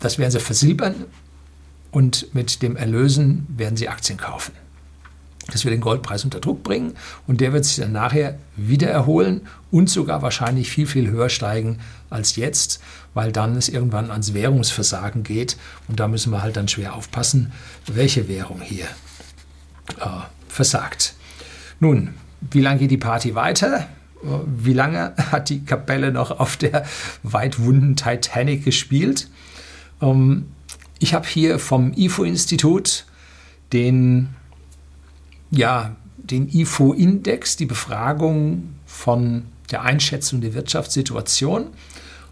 das 0.02 0.18
werden 0.18 0.32
sie 0.32 0.42
versilbern 0.42 1.06
und 1.92 2.36
mit 2.36 2.62
dem 2.62 2.76
Erlösen 2.76 3.48
werden 3.50 3.78
sie 3.78 3.88
Aktien 3.88 4.18
kaufen. 4.18 4.52
Das 5.52 5.64
wird 5.64 5.74
den 5.74 5.82
Goldpreis 5.82 6.24
unter 6.24 6.40
Druck 6.40 6.64
bringen 6.64 6.94
und 7.26 7.40
der 7.42 7.54
wird 7.54 7.66
sich 7.66 7.78
dann 7.78 7.94
nachher 7.94 8.38
wieder 8.56 8.90
erholen 8.90 9.48
und 9.72 9.90
sogar 9.90 10.22
wahrscheinlich 10.22 10.70
viel, 10.70 10.88
viel 10.88 11.10
höher 11.10 11.30
steigen 11.30 11.80
als 12.10 12.36
jetzt, 12.36 12.82
weil 13.14 13.32
dann 13.32 13.56
es 13.56 13.70
irgendwann 13.70 14.12
ans 14.12 14.34
Währungsversagen 14.34 15.24
geht 15.24 15.58
und 15.88 16.00
da 16.00 16.08
müssen 16.08 16.32
wir 16.32 16.42
halt 16.42 16.58
dann 16.58 16.68
schwer 16.68 16.96
aufpassen, 16.96 17.54
welche 17.86 18.28
Währung 18.28 18.62
hier 18.62 18.86
äh, 20.00 20.26
versagt. 20.50 21.16
Nun, 21.80 22.14
wie 22.52 22.62
lange 22.62 22.80
geht 22.80 22.92
die 22.92 22.98
Party 22.98 23.36
weiter? 23.36 23.88
Wie 24.46 24.74
lange 24.74 25.14
hat 25.32 25.50
die 25.50 25.64
Kapelle 25.64 26.12
noch 26.12 26.32
auf 26.40 26.58
der 26.58 26.86
weitwunden 27.24 27.96
Titanic 27.96 28.66
gespielt? 28.66 29.30
Ähm, 30.02 30.48
ich 31.00 31.14
habe 31.14 31.28
hier 31.28 31.60
vom 31.60 31.94
IFO-Institut 31.94 33.06
den 33.72 34.30
ja, 35.52 35.96
den 36.18 36.50
IFO-Index, 36.50 37.56
die 37.56 37.66
Befragung 37.66 38.76
von 38.86 39.44
der 39.72 39.84
Einschätzung 39.84 40.42
der 40.42 40.54
Wirtschaftssituation. 40.54 41.68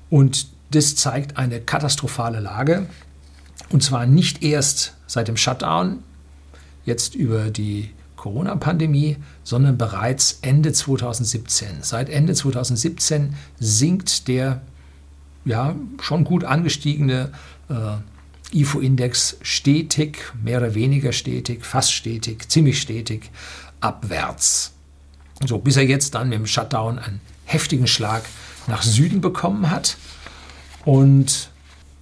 Und 0.10 0.48
das 0.72 0.96
zeigt 0.96 1.38
eine 1.38 1.62
katastrophale 1.62 2.40
Lage. 2.40 2.88
Und 3.70 3.84
zwar 3.84 4.06
nicht 4.06 4.44
erst 4.44 4.94
seit 5.08 5.28
dem 5.28 5.38
Shutdown, 5.38 6.00
jetzt 6.86 7.16
über 7.16 7.50
die 7.50 7.92
Corona-Pandemie, 8.16 9.18
sondern 9.44 9.78
bereits 9.78 10.40
Ende 10.42 10.74
2017. 10.74 11.82
Seit 11.82 12.10
Ende 12.10 12.34
2017 12.34 13.36
sinkt 13.60 14.28
der 14.28 14.62
ja, 15.46 15.76
schon 16.02 16.24
gut 16.24 16.44
angestiegene 16.44 17.32
äh, 17.70 17.74
IFO-Index 18.56 19.38
stetig, 19.42 20.34
mehr 20.42 20.60
oder 20.60 20.76
weniger 20.76 21.12
stetig, 21.12 21.66
fast 21.66 21.94
stetig, 21.94 22.50
ziemlich 22.50 22.82
stetig 22.82 23.30
abwärts. 23.82 24.74
So, 25.46 25.58
bis 25.58 25.78
er 25.78 25.84
jetzt 25.84 26.16
dann 26.16 26.30
mit 26.30 26.40
dem 26.40 26.48
Shutdown 26.48 26.98
einen 26.98 27.22
heftigen 27.46 27.88
Schlag 27.88 28.24
nach 28.68 28.82
Süden 28.82 29.22
bekommen 29.22 29.70
hat. 29.70 29.98
Und 30.86 31.50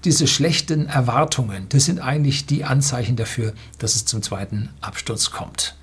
diese 0.03 0.27
schlechten 0.27 0.88
Erwartungen, 0.88 1.67
das 1.69 1.86
sind 1.86 2.00
eigentlich 2.00 2.45
die 2.45 2.63
Anzeichen 2.63 3.15
dafür, 3.15 3.53
dass 3.79 3.95
es 3.95 4.05
zum 4.05 4.22
zweiten 4.22 4.69
Absturz 4.81 5.31
kommt. 5.31 5.75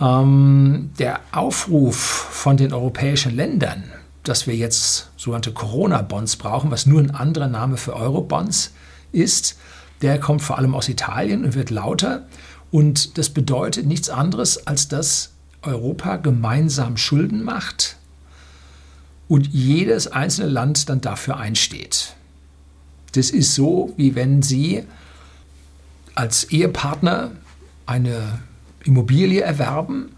Ähm, 0.00 0.90
der 0.98 1.20
Aufruf 1.32 1.96
von 1.96 2.56
den 2.56 2.72
europäischen 2.72 3.34
Ländern, 3.34 3.84
dass 4.24 4.46
wir 4.46 4.56
jetzt 4.56 5.10
sogenannte 5.16 5.52
Corona-Bonds 5.52 6.36
brauchen, 6.36 6.70
was 6.70 6.86
nur 6.86 7.00
ein 7.00 7.14
anderer 7.14 7.48
Name 7.48 7.76
für 7.76 7.94
Euro-Bonds 7.94 8.72
ist, 9.12 9.56
der 10.02 10.18
kommt 10.18 10.42
vor 10.42 10.58
allem 10.58 10.74
aus 10.74 10.88
Italien 10.88 11.44
und 11.44 11.54
wird 11.54 11.70
lauter. 11.70 12.26
Und 12.70 13.18
das 13.18 13.30
bedeutet 13.30 13.86
nichts 13.86 14.08
anderes, 14.08 14.66
als 14.66 14.88
dass 14.88 15.32
Europa 15.62 16.16
gemeinsam 16.16 16.96
Schulden 16.96 17.42
macht 17.42 17.96
und 19.28 19.46
jedes 19.48 20.08
einzelne 20.08 20.48
Land 20.48 20.88
dann 20.88 21.00
dafür 21.00 21.36
einsteht. 21.36 22.14
Das 23.12 23.30
ist 23.30 23.54
so, 23.54 23.92
wie 23.96 24.14
wenn 24.14 24.42
Sie 24.42 24.84
als 26.14 26.44
Ehepartner 26.44 27.32
eine 27.86 28.40
Immobilie 28.84 29.40
erwerben 29.40 30.10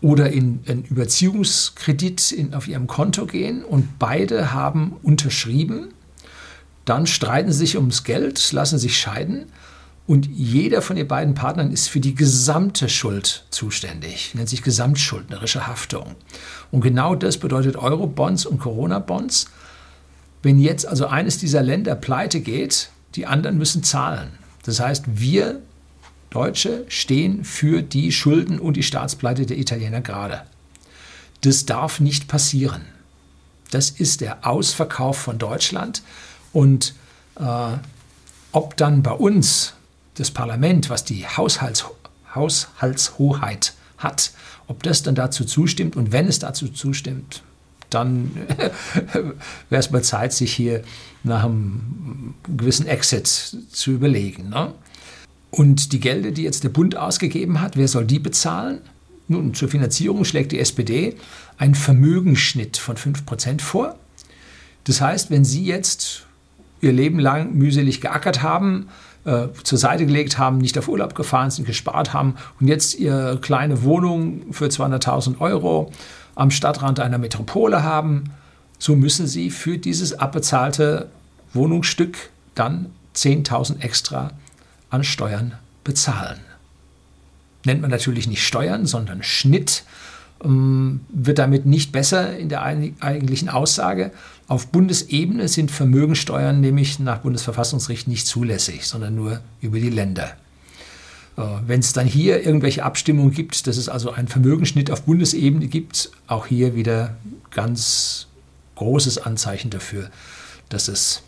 oder 0.00 0.30
in 0.30 0.60
einen 0.66 0.84
Überziehungskredit 0.84 2.32
in, 2.32 2.54
auf 2.54 2.68
Ihrem 2.68 2.86
Konto 2.86 3.26
gehen 3.26 3.64
und 3.64 3.98
beide 3.98 4.52
haben 4.52 4.96
unterschrieben, 5.02 5.88
dann 6.84 7.06
streiten 7.06 7.52
sie 7.52 7.58
sich 7.58 7.76
ums 7.76 8.04
Geld, 8.04 8.52
lassen 8.52 8.78
sich 8.78 8.98
scheiden 8.98 9.46
und 10.06 10.26
jeder 10.26 10.82
von 10.82 10.96
den 10.96 11.08
beiden 11.08 11.34
Partnern 11.34 11.72
ist 11.72 11.88
für 11.88 12.00
die 12.00 12.14
gesamte 12.14 12.90
Schuld 12.90 13.46
zuständig, 13.50 14.34
nennt 14.34 14.50
sich 14.50 14.62
gesamtschuldnerische 14.62 15.66
Haftung. 15.66 16.14
Und 16.70 16.82
genau 16.82 17.14
das 17.14 17.38
bedeutet 17.38 17.76
Euro-Bonds 17.76 18.44
und 18.44 18.58
Corona-Bonds. 18.58 19.46
Wenn 20.42 20.58
jetzt 20.58 20.86
also 20.86 21.06
eines 21.06 21.38
dieser 21.38 21.62
Länder 21.62 21.94
pleite 21.94 22.40
geht, 22.40 22.90
die 23.14 23.26
anderen 23.26 23.56
müssen 23.56 23.82
zahlen. 23.82 24.32
Das 24.64 24.80
heißt, 24.80 25.04
wir 25.06 25.62
Deutsche 26.28 26.84
stehen 26.88 27.44
für 27.44 27.80
die 27.80 28.12
Schulden 28.12 28.58
und 28.58 28.76
die 28.76 28.82
Staatspleite 28.82 29.46
der 29.46 29.56
Italiener 29.56 30.02
gerade. 30.02 30.42
Das 31.40 31.64
darf 31.64 32.00
nicht 32.00 32.28
passieren. 32.28 32.82
Das 33.70 33.88
ist 33.88 34.20
der 34.20 34.46
Ausverkauf 34.46 35.16
von 35.16 35.38
Deutschland. 35.38 36.02
Und 36.54 36.94
äh, 37.38 37.76
ob 38.52 38.76
dann 38.78 39.02
bei 39.02 39.10
uns 39.10 39.74
das 40.14 40.30
Parlament, 40.30 40.88
was 40.88 41.04
die 41.04 41.26
Haushalts, 41.26 41.84
Haushaltshoheit 42.34 43.74
hat, 43.98 44.32
ob 44.66 44.82
das 44.82 45.02
dann 45.02 45.14
dazu 45.14 45.44
zustimmt 45.44 45.96
und 45.96 46.12
wenn 46.12 46.26
es 46.26 46.38
dazu 46.38 46.68
zustimmt, 46.68 47.42
dann 47.90 48.30
wäre 49.68 49.80
es 49.80 49.90
mal 49.90 50.02
Zeit, 50.02 50.32
sich 50.32 50.52
hier 50.52 50.82
nach 51.22 51.44
einem 51.44 52.34
gewissen 52.56 52.86
Exit 52.86 53.26
zu 53.26 53.90
überlegen. 53.90 54.48
Ne? 54.48 54.72
Und 55.50 55.92
die 55.92 56.00
Gelder, 56.00 56.30
die 56.30 56.42
jetzt 56.42 56.64
der 56.64 56.68
Bund 56.70 56.96
ausgegeben 56.96 57.60
hat, 57.60 57.76
wer 57.76 57.88
soll 57.88 58.04
die 58.04 58.18
bezahlen? 58.18 58.80
Nun, 59.26 59.54
zur 59.54 59.68
Finanzierung 59.68 60.24
schlägt 60.24 60.52
die 60.52 60.58
SPD 60.58 61.16
einen 61.56 61.74
Vermögensschnitt 61.74 62.76
von 62.76 62.96
5% 62.96 63.60
vor. 63.60 63.98
Das 64.84 65.00
heißt, 65.00 65.30
wenn 65.30 65.44
Sie 65.44 65.64
jetzt 65.64 66.26
Ihr 66.84 66.92
Leben 66.92 67.18
lang 67.18 67.54
mühselig 67.54 68.00
geackert 68.00 68.42
haben, 68.42 68.88
äh, 69.24 69.48
zur 69.62 69.78
Seite 69.78 70.06
gelegt 70.06 70.38
haben, 70.38 70.58
nicht 70.58 70.78
auf 70.78 70.88
Urlaub 70.88 71.14
gefahren 71.14 71.50
sind, 71.50 71.66
gespart 71.66 72.12
haben 72.12 72.34
und 72.60 72.68
jetzt 72.68 72.94
Ihre 72.94 73.38
kleine 73.40 73.82
Wohnung 73.82 74.52
für 74.52 74.66
200.000 74.66 75.40
Euro 75.40 75.90
am 76.34 76.50
Stadtrand 76.50 77.00
einer 77.00 77.18
Metropole 77.18 77.82
haben, 77.82 78.24
so 78.78 78.96
müssen 78.96 79.26
Sie 79.26 79.50
für 79.50 79.78
dieses 79.78 80.18
abbezahlte 80.18 81.08
Wohnungsstück 81.52 82.30
dann 82.54 82.90
10.000 83.14 83.80
extra 83.80 84.32
an 84.90 85.04
Steuern 85.04 85.54
bezahlen. 85.84 86.40
Nennt 87.64 87.80
man 87.80 87.90
natürlich 87.90 88.26
nicht 88.26 88.46
Steuern, 88.46 88.86
sondern 88.86 89.22
Schnitt, 89.22 89.84
wird 90.44 91.38
damit 91.38 91.64
nicht 91.64 91.90
besser 91.92 92.36
in 92.36 92.48
der 92.50 92.62
eigentlichen 92.62 93.48
Aussage. 93.48 94.10
Auf 94.46 94.66
Bundesebene 94.66 95.48
sind 95.48 95.70
Vermögensteuern 95.70 96.60
nämlich 96.60 96.98
nach 96.98 97.18
Bundesverfassungsrecht 97.18 98.08
nicht 98.08 98.26
zulässig, 98.26 98.86
sondern 98.86 99.14
nur 99.14 99.40
über 99.62 99.80
die 99.80 99.90
Länder. 99.90 100.36
Äh, 101.36 101.42
wenn 101.66 101.80
es 101.80 101.94
dann 101.94 102.06
hier 102.06 102.44
irgendwelche 102.44 102.84
Abstimmungen 102.84 103.32
gibt, 103.32 103.66
dass 103.66 103.78
es 103.78 103.88
also 103.88 104.10
einen 104.10 104.28
Vermögensschnitt 104.28 104.90
auf 104.90 105.02
Bundesebene 105.02 105.66
gibt, 105.66 106.10
auch 106.26 106.46
hier 106.46 106.74
wieder 106.74 107.16
ganz 107.50 108.26
großes 108.74 109.18
Anzeichen 109.18 109.70
dafür, 109.70 110.10
dass 110.68 110.88
es 110.88 111.22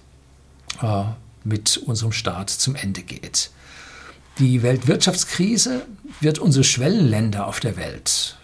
äh, 0.83 1.05
mit 1.43 1.79
unserem 1.79 2.13
Staat 2.13 2.51
zum 2.51 2.75
Ende 2.75 3.03
geht. 3.03 3.51
Die 4.39 4.63
Weltwirtschaftskrise 4.63 5.87
wird 6.21 6.39
unsere 6.39 6.65
Schwellenländer 6.65 7.47
auf 7.47 7.61
der 7.61 7.79
Welt 7.79 8.37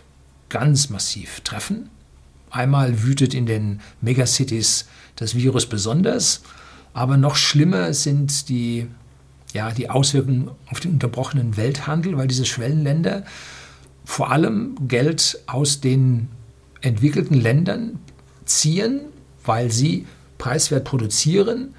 ganz 0.53 0.91
massiv 0.91 1.41
treffen. 1.41 1.89
Einmal 2.51 3.03
wütet 3.03 3.33
in 3.33 3.47
den 3.47 3.81
Megacities 4.03 4.87
das 5.17 5.35
Virus 5.35 5.65
besonders, 5.67 6.43
aber 6.93 7.17
noch 7.17 7.37
schlimmer 7.37 7.95
sind 7.95 8.51
die, 8.51 8.87
ja, 9.55 9.71
die 9.71 9.89
Auswirkungen 9.89 10.51
auf 10.71 10.79
den 10.79 10.93
unterbrochenen 10.93 11.57
Welthandel, 11.57 12.19
weil 12.19 12.29
diese 12.29 12.45
Schwellenländer 12.45 13.25
vor 14.05 14.31
allem 14.31 14.77
Geld 14.89 15.41
aus 15.47 15.81
den 15.81 16.29
entwickelten 16.83 17.41
Ländern 17.41 17.99
ziehen, 18.45 19.01
weil 19.47 19.73
sie 19.73 20.07
preiswert 20.37 20.85
produzieren 20.85 21.75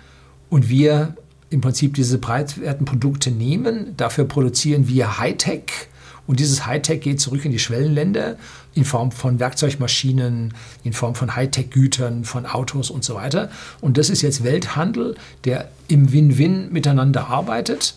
und 0.49 0.67
wir 0.67 1.15
im 1.51 1.61
Prinzip 1.61 1.93
diese 1.93 2.17
preiswerten 2.17 2.85
Produkte 2.85 3.29
nehmen. 3.29 3.95
Dafür 3.97 4.25
produzieren 4.25 4.87
wir 4.87 5.19
Hightech 5.19 5.89
und 6.25 6.39
dieses 6.39 6.65
Hightech 6.65 7.01
geht 7.01 7.19
zurück 7.19 7.45
in 7.45 7.51
die 7.51 7.59
Schwellenländer 7.59 8.37
in 8.75 8.85
Form 8.85 9.11
von 9.11 9.39
Werkzeugmaschinen, 9.39 10.53
in 10.83 10.93
Form 10.93 11.15
von 11.15 11.35
Hightech-Gütern, 11.35 12.25
von 12.25 12.45
Autos 12.45 12.89
und 12.89 13.03
so 13.03 13.15
weiter. 13.15 13.49
Und 13.81 13.97
das 13.97 14.09
ist 14.09 14.21
jetzt 14.21 14.43
Welthandel, 14.43 15.15
der 15.45 15.69
im 15.87 16.11
Win-Win 16.11 16.71
miteinander 16.71 17.27
arbeitet. 17.27 17.95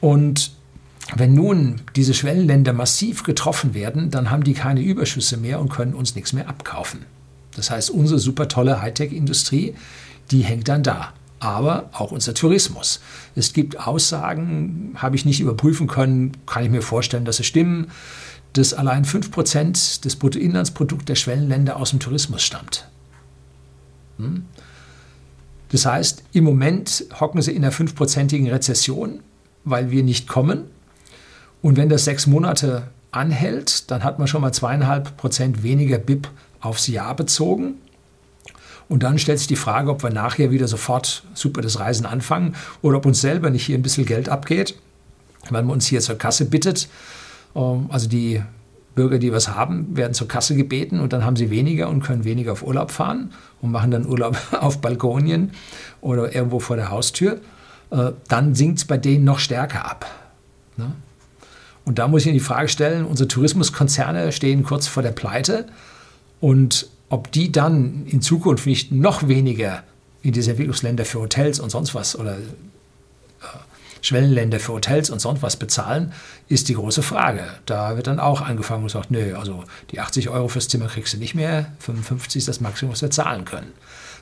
Und 0.00 0.52
wenn 1.14 1.34
nun 1.34 1.80
diese 1.94 2.14
Schwellenländer 2.14 2.72
massiv 2.72 3.22
getroffen 3.22 3.74
werden, 3.74 4.10
dann 4.10 4.30
haben 4.30 4.44
die 4.44 4.54
keine 4.54 4.80
Überschüsse 4.80 5.36
mehr 5.36 5.60
und 5.60 5.68
können 5.68 5.94
uns 5.94 6.14
nichts 6.14 6.32
mehr 6.32 6.48
abkaufen. 6.48 7.06
Das 7.54 7.70
heißt, 7.70 7.90
unsere 7.90 8.18
super 8.18 8.48
tolle 8.48 8.82
Hightech-Industrie, 8.82 9.74
die 10.30 10.42
hängt 10.42 10.68
dann 10.68 10.82
da 10.82 11.12
aber 11.38 11.90
auch 11.92 12.12
unser 12.12 12.34
Tourismus. 12.34 13.00
Es 13.34 13.52
gibt 13.52 13.86
Aussagen, 13.86 14.94
habe 14.96 15.16
ich 15.16 15.24
nicht 15.24 15.40
überprüfen 15.40 15.86
können, 15.86 16.32
kann 16.46 16.64
ich 16.64 16.70
mir 16.70 16.82
vorstellen, 16.82 17.24
dass 17.24 17.40
es 17.40 17.46
stimmen, 17.46 17.88
dass 18.56 18.74
allein 18.74 19.04
5% 19.04 20.02
des 20.02 20.16
Bruttoinlandsprodukts 20.16 21.04
der 21.04 21.14
Schwellenländer 21.14 21.76
aus 21.76 21.90
dem 21.90 22.00
Tourismus 22.00 22.42
stammt. 22.42 22.88
Hm? 24.18 24.44
Das 25.70 25.84
heißt, 25.84 26.22
im 26.32 26.44
Moment 26.44 27.04
hocken 27.20 27.42
sie 27.42 27.52
in 27.52 27.64
einer 27.64 27.72
fünfprozentigen 27.72 28.48
Rezession, 28.48 29.20
weil 29.64 29.90
wir 29.90 30.02
nicht 30.02 30.28
kommen. 30.28 30.64
Und 31.60 31.76
wenn 31.76 31.88
das 31.88 32.04
sechs 32.04 32.26
Monate 32.26 32.88
anhält, 33.10 33.90
dann 33.90 34.04
hat 34.04 34.18
man 34.18 34.28
schon 34.28 34.42
mal 34.42 34.52
zweieinhalb 34.52 35.16
Prozent 35.16 35.62
weniger 35.62 35.98
BIP 35.98 36.28
aufs 36.60 36.86
Jahr 36.86 37.16
bezogen. 37.16 37.74
Und 38.88 39.02
dann 39.02 39.18
stellt 39.18 39.40
sich 39.40 39.48
die 39.48 39.56
Frage, 39.56 39.90
ob 39.90 40.04
wir 40.04 40.10
nachher 40.10 40.52
wieder 40.52 40.68
sofort 40.68 41.24
super 41.34 41.60
das 41.60 41.80
Reisen 41.80 42.06
anfangen 42.06 42.54
oder 42.82 42.98
ob 42.98 43.06
uns 43.06 43.20
selber 43.20 43.50
nicht 43.50 43.66
hier 43.66 43.76
ein 43.76 43.82
bisschen 43.82 44.06
Geld 44.06 44.28
abgeht, 44.28 44.76
weil 45.50 45.64
man 45.64 45.72
uns 45.72 45.86
hier 45.86 46.00
zur 46.00 46.16
Kasse 46.16 46.44
bittet. 46.44 46.88
Ähm, 47.56 47.86
also 47.88 48.08
die 48.08 48.42
Bürger, 48.94 49.18
die 49.18 49.32
was 49.32 49.48
haben, 49.48 49.96
werden 49.96 50.14
zur 50.14 50.28
Kasse 50.28 50.56
gebeten 50.56 51.00
und 51.00 51.12
dann 51.12 51.24
haben 51.24 51.36
sie 51.36 51.50
weniger 51.50 51.88
und 51.88 52.02
können 52.02 52.24
weniger 52.24 52.52
auf 52.52 52.62
Urlaub 52.62 52.90
fahren 52.90 53.32
und 53.60 53.70
machen 53.70 53.90
dann 53.90 54.06
Urlaub 54.06 54.36
auf 54.60 54.80
Balkonien 54.80 55.50
oder 56.00 56.34
irgendwo 56.34 56.60
vor 56.60 56.76
der 56.76 56.90
Haustür. 56.90 57.40
Äh, 57.90 58.12
dann 58.28 58.54
sinkt 58.54 58.78
es 58.78 58.84
bei 58.84 58.96
denen 58.96 59.24
noch 59.24 59.38
stärker 59.38 59.84
ab. 59.90 60.06
Ne? 60.76 60.92
Und 61.84 61.98
da 61.98 62.08
muss 62.08 62.22
ich 62.22 62.28
Ihnen 62.28 62.34
die 62.34 62.40
Frage 62.40 62.68
stellen, 62.68 63.04
unsere 63.04 63.28
Tourismuskonzerne 63.28 64.32
stehen 64.32 64.64
kurz 64.64 64.88
vor 64.88 65.02
der 65.02 65.12
Pleite 65.12 65.66
und 66.40 66.88
ob 67.08 67.30
die 67.30 67.52
dann 67.52 68.06
in 68.06 68.20
Zukunft 68.20 68.66
nicht 68.66 68.90
noch 68.90 69.28
weniger 69.28 69.84
in 70.22 70.32
diese 70.32 70.50
Entwicklungsländer 70.50 71.04
für 71.04 71.20
Hotels 71.20 71.60
und 71.60 71.70
sonst 71.70 71.94
was 71.94 72.18
oder 72.18 72.36
äh, 72.36 72.40
Schwellenländer 74.06 74.60
für 74.60 74.74
Hotels 74.74 75.10
und 75.10 75.18
sonst 75.18 75.42
was 75.42 75.56
bezahlen, 75.56 76.12
ist 76.48 76.68
die 76.68 76.74
große 76.74 77.02
Frage. 77.02 77.44
Da 77.66 77.96
wird 77.96 78.06
dann 78.06 78.20
auch 78.20 78.40
angefangen 78.40 78.82
und 78.82 78.86
gesagt, 78.86 79.10
nö, 79.10 79.36
also 79.36 79.64
die 79.90 79.98
80 79.98 80.28
Euro 80.28 80.46
fürs 80.46 80.68
Zimmer 80.68 80.86
kriegst 80.86 81.14
du 81.14 81.18
nicht 81.18 81.34
mehr, 81.34 81.72
55 81.80 82.38
ist 82.38 82.48
das 82.48 82.60
Maximum, 82.60 82.92
was 82.92 83.02
wir 83.02 83.10
zahlen 83.10 83.44
können. 83.44 83.72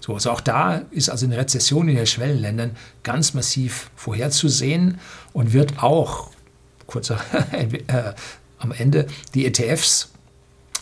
So, 0.01 0.15
also 0.15 0.31
auch 0.31 0.41
da 0.41 0.83
ist 0.91 1.11
also 1.11 1.27
eine 1.27 1.37
Rezession 1.37 1.89
in 1.89 1.97
den 1.97 2.07
Schwellenländern 2.07 2.77
ganz 3.03 3.35
massiv 3.35 3.91
vorherzusehen 3.95 5.01
und 5.35 5.53
wird 5.53 5.83
auch, 5.83 6.31
kurzer 6.87 7.21
äh, 7.53 8.15
am 8.59 8.73
Ende, 8.73 9.07
die 9.35 9.45
ETFs 9.45 10.13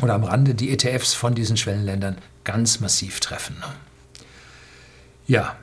oder 0.01 0.15
am 0.15 0.23
Rande 0.23 0.55
die 0.55 0.71
ETFs 0.71 1.13
von 1.13 1.35
diesen 1.35 1.57
Schwellenländern 1.57 2.19
ganz 2.45 2.79
massiv 2.79 3.19
treffen. 3.19 3.57
Ja, 5.27 5.57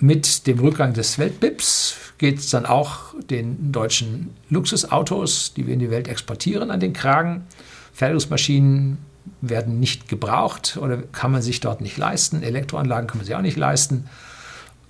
mit 0.00 0.46
dem 0.46 0.58
Rückgang 0.60 0.92
des 0.92 1.18
Weltbips 1.18 1.96
geht 2.18 2.38
es 2.38 2.50
dann 2.50 2.66
auch 2.66 3.14
den 3.30 3.72
deutschen 3.72 4.30
Luxusautos, 4.48 5.54
die 5.54 5.66
wir 5.66 5.74
in 5.74 5.80
die 5.80 5.90
Welt 5.90 6.08
exportieren, 6.08 6.70
an 6.70 6.80
den 6.80 6.92
Kragen. 6.92 7.46
Fertigungsmaschinen 7.92 8.98
werden 9.40 9.80
nicht 9.80 10.08
gebraucht 10.08 10.78
oder 10.80 10.98
kann 10.98 11.32
man 11.32 11.42
sich 11.42 11.60
dort 11.60 11.80
nicht 11.80 11.96
leisten. 11.96 12.42
Elektroanlagen 12.42 13.08
kann 13.08 13.18
man 13.18 13.26
sich 13.26 13.34
auch 13.34 13.42
nicht 13.42 13.56
leisten. 13.56 14.08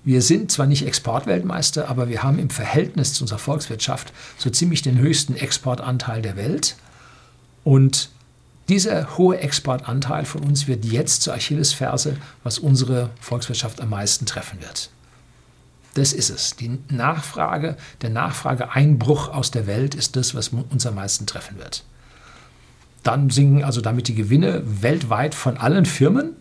Wir 0.05 0.23
sind 0.23 0.53
zwar 0.53 0.67
nicht 0.67 0.87
Exportweltmeister, 0.87 1.88
aber 1.88 2.09
wir 2.09 2.23
haben 2.23 2.38
im 2.38 2.50
Verhältnis 2.50 3.15
zu 3.15 3.25
unserer 3.25 3.38
Volkswirtschaft 3.38 4.12
so 4.38 4.49
ziemlich 4.50 4.83
den 4.83 4.99
höchsten 4.99 5.35
Exportanteil 5.37 6.23
der 6.23 6.37
Welt. 6.37 6.77
Und 7.65 8.11
dieser 8.69 9.19
hohe 9.19 9.38
Exportanteil 9.38 10.25
von 10.25 10.43
uns 10.43 10.67
wird 10.69 10.85
jetzt 10.85 11.23
zur 11.23 11.35
Achillesferse, 11.35 12.17
was 12.43 12.59
unsere 12.59 13.11
Volkswirtschaft 13.21 13.81
am 13.81 13.91
meisten 13.91 14.25
treffen 14.25 14.61
wird. 14.61 14.91
Das 15.95 16.12
ist 16.12 16.30
es. 16.30 16.57
Die 16.57 16.78
Nachfrage, 16.90 17.76
der 18.02 18.11
Nachfrageeinbruch 18.11 19.28
aus 19.28 19.50
der 19.50 19.66
Welt 19.66 19.95
ist 19.95 20.16
das, 20.16 20.35
was 20.35 20.49
uns 20.49 20.87
am 20.87 20.95
meisten 20.95 21.26
treffen 21.26 21.59
wird. 21.59 21.85
Dann 23.02 23.30
sinken 23.30 23.64
also 23.64 23.80
damit 23.80 24.09
die 24.09 24.14
Gewinne 24.14 24.62
weltweit 24.64 25.35
von 25.35 25.57
allen 25.57 25.87
Firmen. 25.87 26.33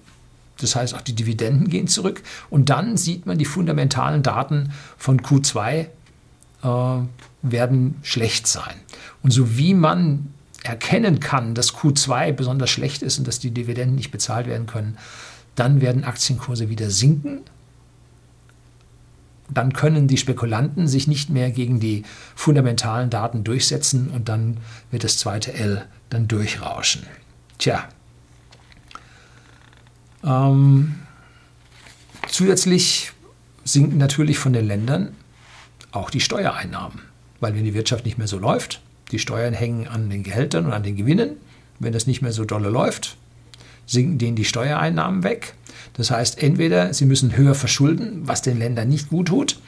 Das 0.60 0.76
heißt, 0.76 0.96
auch 0.96 1.02
die 1.02 1.14
Dividenden 1.14 1.70
gehen 1.70 1.88
zurück. 1.88 2.24
Und 2.50 2.70
dann 2.70 2.98
sieht 2.98 3.26
man, 3.26 3.38
die 3.38 3.46
fundamentalen 3.46 4.24
Daten 4.24 4.74
von 4.98 5.22
Q2 5.22 5.88
äh, 6.64 7.02
werden 7.42 7.96
schlecht 8.02 8.48
sein. 8.48 8.76
Und 9.22 9.32
so 9.32 9.58
wie 9.58 9.74
man 9.74 10.34
erkennen 10.64 11.20
kann, 11.20 11.54
dass 11.54 11.74
Q2 11.74 12.34
besonders 12.34 12.70
schlecht 12.70 13.02
ist 13.02 13.20
und 13.20 13.28
dass 13.28 13.40
die 13.40 13.52
Dividenden 13.52 13.96
nicht 13.96 14.12
bezahlt 14.12 14.48
werden 14.48 14.68
können, 14.68 14.98
dann 15.56 15.82
werden 15.82 16.04
Aktienkurse 16.04 16.70
wieder 16.70 16.90
sinken 16.90 17.42
dann 19.50 19.74
können 19.74 20.08
die 20.08 20.18
Spekulanten 20.18 20.88
sich 20.88 21.08
nicht 21.08 21.30
mehr 21.30 21.52
gegen 21.52 21.80
die 21.80 22.04
fundamentalen 22.36 23.10
Daten 23.10 23.44
durchsetzen 23.44 24.10
und 24.10 24.30
dann 24.30 24.58
wird 24.92 25.04
das 25.04 25.18
zweite 25.18 25.54
L 25.54 25.86
dann 26.10 26.28
durchrauschen. 26.28 27.04
Tja. 27.58 27.88
Ähm, 30.24 30.96
zusätzlich 32.28 33.12
sinken 33.64 33.98
natürlich 33.98 34.38
von 34.38 34.54
den 34.54 34.68
Ländern 34.68 35.14
auch 35.92 36.10
die 36.10 36.20
Steuereinnahmen, 36.20 37.00
weil 37.40 37.56
wenn 37.56 37.64
die 37.64 37.74
Wirtschaft 37.74 38.06
nicht 38.06 38.18
mehr 38.18 38.28
so 38.28 38.38
läuft, 38.38 38.82
die 39.12 39.20
Steuern 39.20 39.54
hängen 39.54 39.88
an 39.88 40.10
den 40.10 40.24
Gehältern 40.24 40.66
und 40.66 40.74
an 40.74 40.84
den 40.84 40.96
Gewinnen, 40.96 41.38
wenn 41.80 41.94
das 41.94 42.08
nicht 42.08 42.22
mehr 42.22 42.34
so 42.34 42.46
dolle 42.46 42.70
läuft, 42.70 43.18
sinken 43.86 44.18
denen 44.18 44.36
die 44.36 44.46
Steuereinnahmen 44.46 45.24
weg. 45.24 45.54
Das 45.98 46.12
heißt, 46.12 46.42
entweder 46.42 46.94
sie 46.94 47.06
müssen 47.06 47.36
höher 47.36 47.56
verschulden, 47.56 48.22
was 48.24 48.42
den 48.42 48.60
Ländern 48.60 48.88
nicht 48.88 49.10
gut 49.10 49.28
tut, 49.28 49.60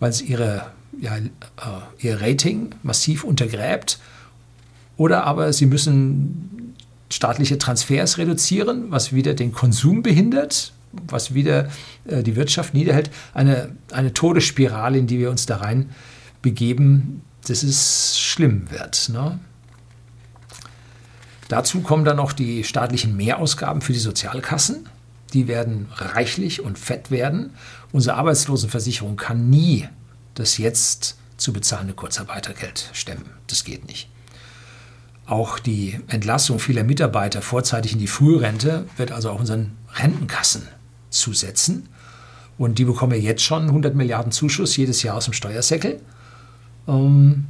weil 0.00 0.10
es 0.10 0.20
ihre, 0.20 0.66
ja, 1.00 1.16
äh, 1.16 1.22
ihr 1.98 2.20
Rating 2.20 2.70
massiv 2.82 3.24
untergräbt, 3.24 3.98
oder 4.96 5.24
aber 5.24 5.52
sie 5.52 5.66
müssen 5.66 6.74
staatliche 7.10 7.58
Transfers 7.58 8.18
reduzieren, 8.18 8.90
was 8.90 9.12
wieder 9.12 9.34
den 9.34 9.52
Konsum 9.52 10.02
behindert, 10.02 10.72
was 11.08 11.34
wieder 11.34 11.68
äh, 12.06 12.22
die 12.22 12.36
Wirtschaft 12.36 12.74
niederhält. 12.74 13.10
Eine, 13.32 13.72
eine 13.92 14.12
Todesspirale, 14.12 14.98
in 14.98 15.06
die 15.06 15.18
wir 15.18 15.30
uns 15.30 15.46
da 15.46 15.56
rein 15.58 15.90
begeben, 16.42 17.22
das 17.46 17.62
ist 17.62 18.18
schlimm 18.18 18.70
wird. 18.70 19.10
Ne? 19.12 19.38
Dazu 21.48 21.80
kommen 21.80 22.04
dann 22.04 22.16
noch 22.16 22.32
die 22.32 22.64
staatlichen 22.64 23.16
Mehrausgaben 23.16 23.82
für 23.82 23.92
die 23.92 23.98
Sozialkassen. 23.98 24.88
Die 25.34 25.48
werden 25.48 25.88
reichlich 25.96 26.62
und 26.62 26.78
fett 26.78 27.10
werden. 27.10 27.50
Unsere 27.92 28.16
Arbeitslosenversicherung 28.16 29.16
kann 29.16 29.50
nie 29.50 29.88
das 30.34 30.58
jetzt 30.58 31.16
zu 31.36 31.52
bezahlende 31.52 31.94
Kurzarbeitergeld 31.94 32.90
stemmen. 32.92 33.26
Das 33.46 33.64
geht 33.64 33.86
nicht. 33.86 34.08
Auch 35.26 35.58
die 35.58 36.00
Entlassung 36.08 36.58
vieler 36.58 36.84
Mitarbeiter 36.84 37.42
vorzeitig 37.42 37.92
in 37.92 37.98
die 37.98 38.06
Frührente 38.06 38.86
wird 38.96 39.10
also 39.10 39.30
auch 39.30 39.40
unseren 39.40 39.72
Rentenkassen 39.94 40.62
zusetzen. 41.10 41.88
Und 42.58 42.78
die 42.78 42.84
bekommen 42.84 43.12
ja 43.12 43.18
jetzt 43.18 43.42
schon 43.42 43.64
100 43.64 43.94
Milliarden 43.94 44.32
Zuschuss 44.32 44.76
jedes 44.76 45.02
Jahr 45.02 45.16
aus 45.16 45.24
dem 45.24 45.32
Steuersäckel. 45.32 46.00
Ähm, 46.86 47.46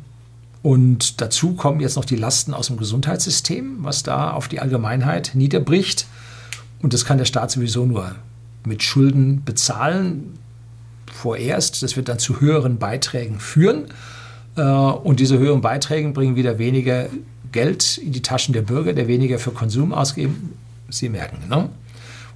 und 0.63 1.21
dazu 1.21 1.55
kommen 1.55 1.81
jetzt 1.81 1.97
noch 1.97 2.07
die 2.07 2.17
Lasten 2.17 2.55
aus 2.55 2.69
dem 2.69 2.79
Gesundheitssystem, 2.79 3.79
was 3.81 4.03
da 4.03 4.31
auf 4.31 4.49
die 4.49 4.61
Allgemeinheit 4.61 5.33
niederbricht. 5.35 6.07
Und 6.85 6.93
das 6.93 7.07
kann 7.07 7.17
der 7.17 7.25
Staat 7.25 7.51
sowieso 7.51 7.87
nur 7.87 8.15
mit 8.67 8.83
Schulden 8.83 9.43
bezahlen. 9.43 10.39
Vorerst, 11.11 11.83
das 11.83 11.97
wird 11.97 12.11
dann 12.11 12.19
zu 12.19 12.43
höheren 12.43 12.77
Beiträgen 12.77 13.41
führen. 13.41 13.87
Äh, 14.55 14.61
und 14.61 15.19
diese 15.19 15.39
höheren 15.39 15.63
Beiträge 15.63 16.11
bringen 16.11 16.37
wieder 16.37 16.59
weniger 16.59 17.09
Geld 17.53 17.97
in 17.97 18.13
die 18.13 18.21
Taschen 18.21 18.53
der 18.53 18.61
Bürger, 18.61 18.93
der 18.93 19.09
weniger 19.09 19.39
für 19.39 19.53
Konsum 19.53 19.95
ausgeben. 19.95 20.59
Sie 20.91 21.09
merken, 21.09 21.49
ne? 21.49 21.71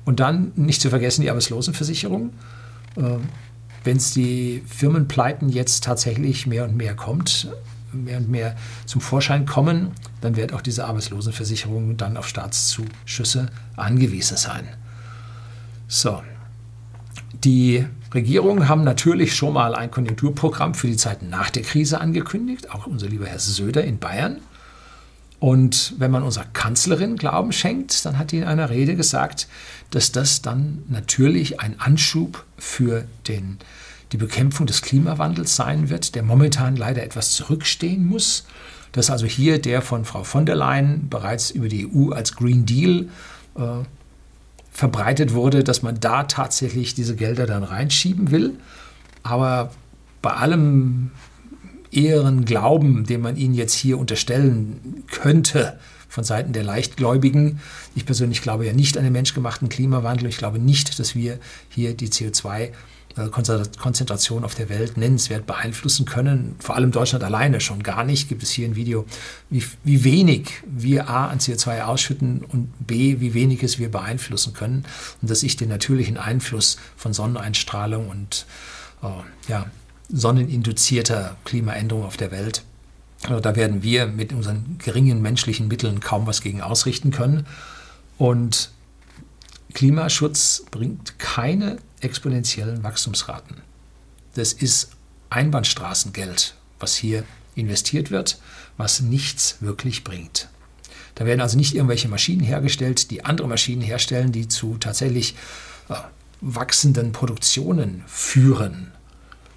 Und 0.06 0.18
dann 0.18 0.52
nicht 0.56 0.80
zu 0.80 0.88
vergessen 0.88 1.20
die 1.20 1.28
Arbeitslosenversicherung. 1.28 2.30
Äh, 2.96 3.02
Wenn 3.84 3.98
es 3.98 4.14
die 4.14 4.62
Firmenpleiten 4.66 5.50
jetzt 5.50 5.84
tatsächlich 5.84 6.46
mehr 6.46 6.64
und 6.64 6.74
mehr 6.74 6.94
kommt, 6.94 7.48
mehr 7.92 8.18
und 8.18 8.28
mehr 8.28 8.56
zum 8.86 9.00
Vorschein 9.00 9.46
kommen, 9.46 9.92
dann 10.20 10.36
wird 10.36 10.52
auch 10.52 10.60
diese 10.60 10.84
Arbeitslosenversicherung 10.86 11.96
dann 11.96 12.16
auf 12.16 12.28
Staatszuschüsse 12.28 13.48
angewiesen 13.76 14.36
sein. 14.36 14.68
So. 15.86 16.22
Die 17.44 17.86
Regierungen 18.12 18.68
haben 18.68 18.84
natürlich 18.84 19.34
schon 19.34 19.52
mal 19.52 19.74
ein 19.74 19.90
Konjunkturprogramm 19.90 20.74
für 20.74 20.86
die 20.86 20.96
Zeit 20.96 21.22
nach 21.22 21.50
der 21.50 21.62
Krise 21.62 22.00
angekündigt, 22.00 22.70
auch 22.70 22.86
unser 22.86 23.08
lieber 23.08 23.26
Herr 23.26 23.38
Söder 23.38 23.84
in 23.84 23.98
Bayern. 23.98 24.38
Und 25.40 25.94
wenn 25.98 26.10
man 26.10 26.24
unserer 26.24 26.46
Kanzlerin 26.46 27.16
Glauben 27.16 27.52
schenkt, 27.52 28.04
dann 28.04 28.18
hat 28.18 28.32
die 28.32 28.38
in 28.38 28.44
einer 28.44 28.70
Rede 28.70 28.96
gesagt, 28.96 29.46
dass 29.90 30.10
das 30.10 30.42
dann 30.42 30.82
natürlich 30.88 31.60
ein 31.60 31.78
Anschub 31.78 32.44
für 32.56 33.04
den 33.28 33.58
die 34.12 34.16
Bekämpfung 34.16 34.66
des 34.66 34.82
Klimawandels 34.82 35.56
sein 35.56 35.90
wird, 35.90 36.14
der 36.14 36.22
momentan 36.22 36.76
leider 36.76 37.02
etwas 37.02 37.32
zurückstehen 37.32 38.06
muss. 38.06 38.46
Dass 38.92 39.10
also 39.10 39.26
hier 39.26 39.60
der 39.60 39.82
von 39.82 40.04
Frau 40.04 40.24
von 40.24 40.46
der 40.46 40.56
Leyen 40.56 41.08
bereits 41.10 41.50
über 41.50 41.68
die 41.68 41.86
EU 41.86 42.10
als 42.10 42.34
Green 42.34 42.64
Deal 42.64 43.08
äh, 43.54 43.84
verbreitet 44.70 45.34
wurde, 45.34 45.62
dass 45.62 45.82
man 45.82 46.00
da 46.00 46.24
tatsächlich 46.24 46.94
diese 46.94 47.14
Gelder 47.14 47.46
dann 47.46 47.64
reinschieben 47.64 48.30
will. 48.30 48.54
Aber 49.22 49.72
bei 50.22 50.32
allem 50.32 51.10
ehren 51.90 52.44
Glauben, 52.44 53.04
den 53.04 53.20
man 53.20 53.36
ihnen 53.36 53.54
jetzt 53.54 53.74
hier 53.74 53.98
unterstellen 53.98 55.04
könnte, 55.10 55.78
von 56.08 56.24
Seiten 56.24 56.52
der 56.52 56.64
Leichtgläubigen. 56.64 57.60
Ich 57.94 58.06
persönlich 58.06 58.40
glaube 58.40 58.66
ja 58.66 58.72
nicht 58.72 58.96
an 58.96 59.04
den 59.04 59.12
menschgemachten 59.12 59.68
Klimawandel. 59.68 60.28
Ich 60.28 60.38
glaube 60.38 60.58
nicht, 60.58 60.98
dass 60.98 61.14
wir 61.14 61.38
hier 61.68 61.94
die 61.94 62.08
CO2 62.08 62.60
äh, 62.60 62.72
Konzentration 63.26 64.44
auf 64.44 64.54
der 64.54 64.68
Welt 64.68 64.96
nennenswert 64.96 65.46
beeinflussen 65.46 66.06
können. 66.06 66.56
Vor 66.60 66.76
allem 66.76 66.92
Deutschland 66.92 67.24
alleine 67.24 67.60
schon 67.60 67.82
gar 67.82 68.04
nicht. 68.04 68.28
Gibt 68.28 68.42
es 68.42 68.50
hier 68.50 68.68
ein 68.68 68.76
Video, 68.76 69.04
wie, 69.50 69.64
wie 69.84 70.04
wenig 70.04 70.52
wir 70.66 71.08
A 71.08 71.28
an 71.28 71.38
CO2 71.38 71.82
ausschütten 71.82 72.44
und 72.44 72.72
B, 72.86 73.20
wie 73.20 73.34
wenig 73.34 73.62
es 73.62 73.78
wir 73.78 73.90
beeinflussen 73.90 74.54
können. 74.54 74.84
Und 75.20 75.30
dass 75.30 75.42
ich 75.42 75.56
den 75.56 75.68
natürlichen 75.68 76.16
Einfluss 76.16 76.78
von 76.96 77.12
Sonneneinstrahlung 77.12 78.08
und 78.08 78.46
äh, 79.02 79.50
ja, 79.50 79.66
sonneninduzierter 80.08 81.36
Klimaänderung 81.44 82.04
auf 82.04 82.16
der 82.16 82.30
Welt 82.30 82.62
also 83.24 83.40
da 83.40 83.56
werden 83.56 83.82
wir 83.82 84.06
mit 84.06 84.32
unseren 84.32 84.78
geringen 84.78 85.20
menschlichen 85.20 85.68
Mitteln 85.68 86.00
kaum 86.00 86.26
was 86.26 86.40
gegen 86.40 86.62
ausrichten 86.62 87.10
können. 87.10 87.46
Und 88.16 88.70
Klimaschutz 89.74 90.64
bringt 90.70 91.18
keine 91.18 91.78
exponentiellen 92.00 92.82
Wachstumsraten. 92.82 93.62
Das 94.34 94.52
ist 94.52 94.90
Einbahnstraßengeld, 95.30 96.54
was 96.78 96.96
hier 96.96 97.24
investiert 97.54 98.10
wird, 98.10 98.38
was 98.76 99.00
nichts 99.00 99.56
wirklich 99.60 100.04
bringt. 100.04 100.48
Da 101.14 101.26
werden 101.26 101.40
also 101.40 101.56
nicht 101.56 101.74
irgendwelche 101.74 102.08
Maschinen 102.08 102.42
hergestellt, 102.42 103.10
die 103.10 103.24
andere 103.24 103.48
Maschinen 103.48 103.82
herstellen, 103.82 104.30
die 104.30 104.46
zu 104.46 104.76
tatsächlich 104.78 105.34
äh, 105.88 105.94
wachsenden 106.40 107.10
Produktionen 107.10 108.04
führen. 108.06 108.92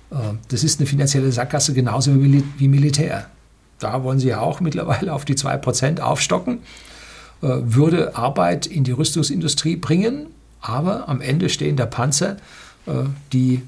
Äh, 0.10 0.16
das 0.48 0.64
ist 0.64 0.80
eine 0.80 0.88
finanzielle 0.88 1.32
Sackgasse 1.32 1.74
genauso 1.74 2.16
wie, 2.16 2.68
Militär. 2.68 3.30
Da 3.78 4.04
wollen 4.04 4.20
sie 4.20 4.30
ja 4.30 4.40
auch 4.40 4.60
mittlerweile 4.62 5.14
auf 5.14 5.24
die 5.24 5.36
2% 5.36 6.00
aufstocken. 6.00 6.60
Äh, 7.42 7.48
würde 7.62 8.16
Arbeit 8.16 8.66
in 8.66 8.84
die 8.84 8.92
Rüstungsindustrie 8.92 9.76
bringen, 9.76 10.28
aber 10.62 11.10
am 11.10 11.22
Ende 11.22 11.50
stehen 11.50 11.76
da 11.76 11.86
Panzer, 11.86 12.38
äh, 12.86 13.04
die 13.34 13.64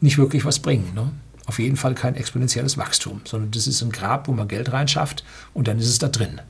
nicht 0.00 0.18
wirklich 0.18 0.44
was 0.44 0.58
bringen. 0.58 0.92
Ne? 0.94 1.10
Auf 1.46 1.58
jeden 1.58 1.76
Fall 1.76 1.94
kein 1.94 2.14
exponentielles 2.14 2.78
Wachstum, 2.78 3.22
sondern 3.24 3.50
das 3.50 3.66
ist 3.66 3.82
ein 3.82 3.90
Grab, 3.90 4.28
wo 4.28 4.32
man 4.32 4.48
Geld 4.48 4.72
reinschafft 4.72 5.24
und 5.52 5.68
dann 5.68 5.78
ist 5.78 5.88
es 5.88 5.98
da 5.98 6.08
drin. 6.08 6.40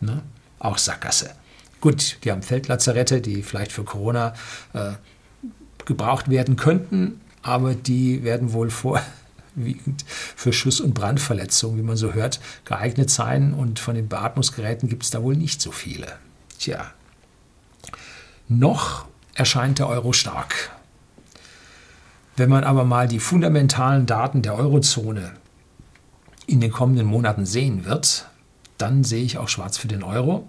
Ne? 0.00 0.22
Auch 0.58 0.78
Sackgasse. 0.78 1.30
Gut, 1.80 2.18
die 2.24 2.32
haben 2.32 2.42
Feldlazarette, 2.42 3.20
die 3.20 3.42
vielleicht 3.42 3.72
für 3.72 3.84
Corona 3.84 4.34
äh, 4.72 4.92
gebraucht 5.84 6.30
werden 6.30 6.56
könnten, 6.56 7.20
aber 7.42 7.74
die 7.74 8.24
werden 8.24 8.54
wohl 8.54 8.70
vorwiegend 8.70 9.04
für 10.06 10.52
Schuss- 10.52 10.80
und 10.80 10.94
Brandverletzungen, 10.94 11.78
wie 11.78 11.82
man 11.82 11.98
so 11.98 12.14
hört, 12.14 12.40
geeignet 12.64 13.10
sein. 13.10 13.52
Und 13.52 13.78
von 13.78 13.94
den 13.94 14.08
Beatmungsgeräten 14.08 14.88
gibt 14.88 15.02
es 15.02 15.10
da 15.10 15.22
wohl 15.22 15.36
nicht 15.36 15.60
so 15.60 15.72
viele. 15.72 16.06
Tja, 16.58 16.90
noch 18.48 19.06
erscheint 19.34 19.78
der 19.78 19.88
Euro 19.88 20.12
stark. 20.12 20.70
Wenn 22.36 22.50
man 22.50 22.64
aber 22.64 22.84
mal 22.84 23.06
die 23.06 23.20
fundamentalen 23.20 24.06
Daten 24.06 24.42
der 24.42 24.56
Eurozone 24.56 25.32
in 26.46 26.60
den 26.60 26.72
kommenden 26.72 27.06
Monaten 27.06 27.46
sehen 27.46 27.84
wird, 27.84 28.26
dann 28.76 29.04
sehe 29.04 29.24
ich 29.24 29.38
auch 29.38 29.48
schwarz 29.48 29.78
für 29.78 29.88
den 29.88 30.02
Euro. 30.02 30.46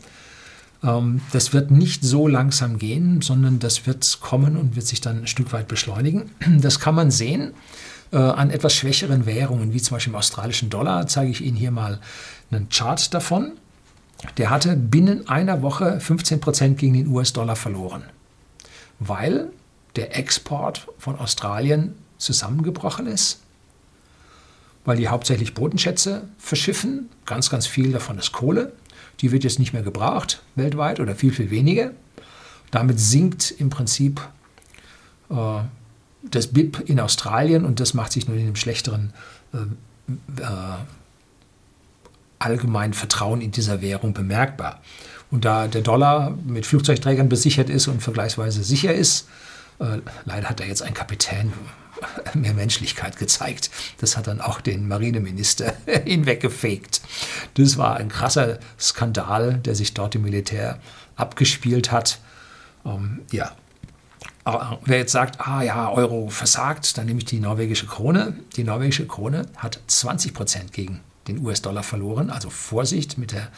Ähm, 0.83 1.21
das 1.31 1.53
wird 1.53 1.71
nicht 1.71 2.03
so 2.03 2.27
langsam 2.27 2.79
gehen, 2.79 3.21
sondern 3.21 3.59
das 3.59 3.85
wird 3.85 4.19
kommen 4.21 4.57
und 4.57 4.75
wird 4.75 4.87
sich 4.87 5.01
dann 5.01 5.21
ein 5.21 5.27
Stück 5.27 5.53
weit 5.53 5.67
beschleunigen. 5.67 6.31
Das 6.59 6.79
kann 6.79 6.95
man 6.95 7.11
sehen 7.11 7.53
äh, 8.11 8.17
an 8.17 8.49
etwas 8.49 8.73
schwächeren 8.73 9.25
Währungen, 9.25 9.73
wie 9.73 9.81
zum 9.81 9.95
Beispiel 9.95 10.13
im 10.13 10.17
australischen 10.17 10.69
Dollar. 10.69 11.07
Zeige 11.07 11.31
ich 11.31 11.41
Ihnen 11.41 11.57
hier 11.57 11.71
mal 11.71 11.99
einen 12.51 12.69
Chart 12.69 13.13
davon. 13.13 13.53
Der 14.37 14.49
hatte 14.49 14.75
binnen 14.75 15.27
einer 15.27 15.61
Woche 15.61 15.99
15 15.99 16.39
Prozent 16.39 16.77
gegen 16.77 16.93
den 16.93 17.07
US-Dollar 17.07 17.55
verloren, 17.55 18.03
weil 18.99 19.49
der 19.95 20.17
Export 20.17 20.87
von 20.97 21.17
Australien 21.17 21.95
zusammengebrochen 22.17 23.07
ist, 23.07 23.41
weil 24.83 24.97
die 24.97 25.07
hauptsächlich 25.07 25.53
Bodenschätze 25.53 26.27
verschiffen. 26.37 27.09
Ganz, 27.25 27.49
ganz 27.49 27.67
viel 27.67 27.91
davon 27.91 28.17
ist 28.17 28.31
Kohle. 28.31 28.73
Die 29.21 29.31
wird 29.31 29.43
jetzt 29.43 29.59
nicht 29.59 29.73
mehr 29.73 29.83
gebraucht 29.83 30.41
weltweit 30.55 30.99
oder 30.99 31.15
viel, 31.15 31.31
viel 31.31 31.49
weniger. 31.49 31.91
Damit 32.71 32.99
sinkt 32.99 33.51
im 33.51 33.69
Prinzip 33.69 34.21
äh, 35.29 35.59
das 36.23 36.47
BIP 36.47 36.89
in 36.89 36.99
Australien 36.99 37.65
und 37.65 37.79
das 37.79 37.93
macht 37.93 38.11
sich 38.11 38.27
nur 38.27 38.37
in 38.37 38.43
einem 38.43 38.55
schlechteren 38.55 39.13
äh, 39.53 39.57
äh, 40.41 40.77
allgemeinen 42.45 42.93
Vertrauen 42.93 43.41
in 43.41 43.51
dieser 43.51 43.81
Währung 43.81 44.13
bemerkbar. 44.13 44.81
Und 45.31 45.43
da 45.43 45.67
der 45.67 45.81
Dollar 45.81 46.37
mit 46.45 46.65
Flugzeugträgern 46.65 47.27
besichert 47.27 47.69
ist 47.69 47.87
und 47.87 48.01
vergleichsweise 48.01 48.63
sicher 48.63 48.93
ist, 48.93 49.27
äh, 49.79 49.97
leider 50.23 50.49
hat 50.49 50.61
er 50.61 50.67
jetzt 50.67 50.83
ein 50.83 50.93
Kapitän 50.93 51.51
mehr 52.33 52.53
Menschlichkeit 52.53 53.17
gezeigt. 53.17 53.71
Das 53.99 54.15
hat 54.15 54.27
dann 54.27 54.39
auch 54.39 54.61
den 54.61 54.87
Marineminister 54.87 55.73
hinweggefegt. 56.05 57.01
Das 57.55 57.77
war 57.77 57.97
ein 57.97 58.09
krasser 58.09 58.59
Skandal, 58.79 59.55
der 59.55 59.75
sich 59.75 59.93
dort 59.93 60.15
im 60.15 60.21
Militär 60.21 60.79
abgespielt 61.15 61.91
hat. 61.91 62.19
Ähm, 62.85 63.21
ja. 63.31 63.51
Aber 64.43 64.79
wer 64.85 64.99
jetzt 64.99 65.11
sagt, 65.11 65.39
ah 65.39 65.63
ja, 65.63 65.89
Euro 65.89 66.29
versagt, 66.29 66.99
dann 66.99 67.07
nehme 67.07 67.17
ich 67.17 67.25
die 67.25 67.39
norwegische 67.39 67.87
Krone. 67.87 68.37
Die 68.55 68.63
norwegische 68.63 69.07
Krone 69.07 69.47
hat 69.57 69.79
20 69.87 70.35
Prozent 70.35 70.71
gegen 70.71 71.01
den 71.27 71.45
US-Dollar 71.45 71.83
verloren. 71.83 72.29
Also 72.29 72.49
Vorsicht 72.49 73.17
mit 73.17 73.31
der 73.31 73.49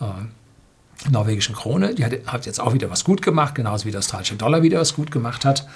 äh, 0.00 1.10
norwegischen 1.10 1.54
Krone. 1.54 1.94
Die 1.94 2.04
hat, 2.04 2.12
hat, 2.26 2.46
jetzt 2.46 2.60
auch 2.60 2.72
wieder 2.74 2.90
was 2.90 3.04
gut 3.04 3.22
gemacht, 3.22 3.54
genauso 3.54 3.86
wie 3.86 3.90
der 3.90 4.00
australische 4.00 4.36
Dollar 4.36 4.62
wieder 4.62 4.80
was 4.80 4.94
gut 4.94 5.10
gemacht 5.10 5.44
hat. 5.44 5.66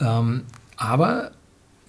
Ähm, 0.00 0.44
aber 0.76 1.32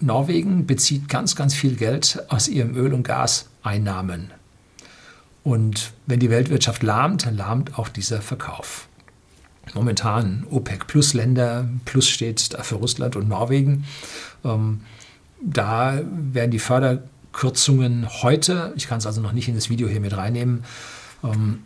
Norwegen 0.00 0.66
bezieht 0.66 1.08
ganz, 1.08 1.36
ganz 1.36 1.54
viel 1.54 1.76
Geld 1.76 2.22
aus 2.28 2.48
ihrem 2.48 2.74
Öl- 2.74 2.94
und 2.94 3.04
Gaseinnahmen. 3.04 4.32
Und 5.44 5.92
wenn 6.06 6.20
die 6.20 6.30
Weltwirtschaft 6.30 6.82
lahmt, 6.82 7.26
dann 7.26 7.36
lahmt 7.36 7.78
auch 7.78 7.88
dieser 7.88 8.22
Verkauf. 8.22 8.88
Momentan 9.74 10.44
OPEC-Plus-Länder, 10.50 11.68
Plus 11.84 12.08
steht 12.08 12.52
da 12.54 12.62
für 12.62 12.76
Russland 12.76 13.16
und 13.16 13.28
Norwegen. 13.28 13.84
Ähm, 14.44 14.82
da 15.40 16.00
werden 16.04 16.50
die 16.50 16.58
Förderkürzungen 17.32 18.06
heute, 18.22 18.72
ich 18.76 18.86
kann 18.86 18.98
es 18.98 19.06
also 19.06 19.20
noch 19.20 19.32
nicht 19.32 19.48
in 19.48 19.54
das 19.54 19.70
Video 19.70 19.88
hier 19.88 20.00
mit 20.00 20.16
reinnehmen, 20.16 20.64
ähm, 21.24 21.62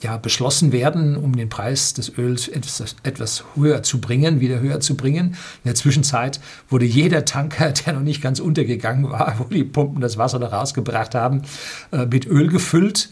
ja, 0.00 0.16
beschlossen 0.16 0.72
werden, 0.72 1.16
um 1.16 1.36
den 1.36 1.48
Preis 1.48 1.94
des 1.94 2.16
Öls 2.16 2.48
etwas, 2.48 2.96
etwas 3.02 3.44
höher 3.54 3.82
zu 3.82 4.00
bringen, 4.00 4.40
wieder 4.40 4.60
höher 4.60 4.80
zu 4.80 4.96
bringen. 4.96 5.28
In 5.28 5.66
der 5.66 5.74
Zwischenzeit 5.74 6.40
wurde 6.68 6.84
jeder 6.84 7.24
Tanker, 7.24 7.72
der 7.86 7.94
noch 7.94 8.02
nicht 8.02 8.22
ganz 8.22 8.40
untergegangen 8.40 9.10
war, 9.10 9.34
wo 9.38 9.44
die 9.44 9.64
Pumpen 9.64 10.00
das 10.00 10.16
Wasser 10.16 10.38
da 10.38 10.48
rausgebracht 10.48 11.14
haben, 11.14 11.42
äh, 11.92 12.06
mit 12.06 12.26
Öl 12.26 12.48
gefüllt. 12.48 13.10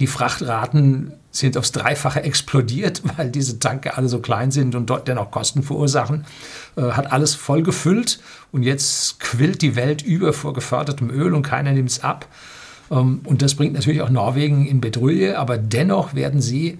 Die 0.00 0.06
Frachtraten 0.06 1.12
sind 1.30 1.56
aufs 1.56 1.72
Dreifache 1.72 2.22
explodiert, 2.22 3.02
weil 3.16 3.30
diese 3.30 3.58
Tanker 3.58 3.96
alle 3.96 4.08
so 4.08 4.20
klein 4.20 4.50
sind 4.50 4.74
und 4.74 4.90
dort 4.90 5.08
dennoch 5.08 5.30
Kosten 5.30 5.62
verursachen. 5.62 6.24
Äh, 6.76 6.82
hat 6.82 7.12
alles 7.12 7.34
voll 7.34 7.62
gefüllt 7.62 8.20
und 8.52 8.62
jetzt 8.62 9.20
quillt 9.20 9.62
die 9.62 9.76
Welt 9.76 10.02
über 10.02 10.32
vor 10.32 10.52
gefördertem 10.54 11.10
Öl 11.10 11.34
und 11.34 11.42
keiner 11.42 11.72
nimmt 11.72 11.90
es 11.90 12.02
ab. 12.02 12.26
Ähm, 12.90 13.20
und 13.24 13.42
das 13.42 13.54
bringt 13.54 13.74
natürlich 13.74 14.02
auch 14.02 14.10
Norwegen 14.10 14.66
in 14.66 14.80
Bedrohung, 14.80 15.34
aber 15.34 15.58
dennoch 15.58 16.14
werden 16.14 16.40
sie 16.40 16.78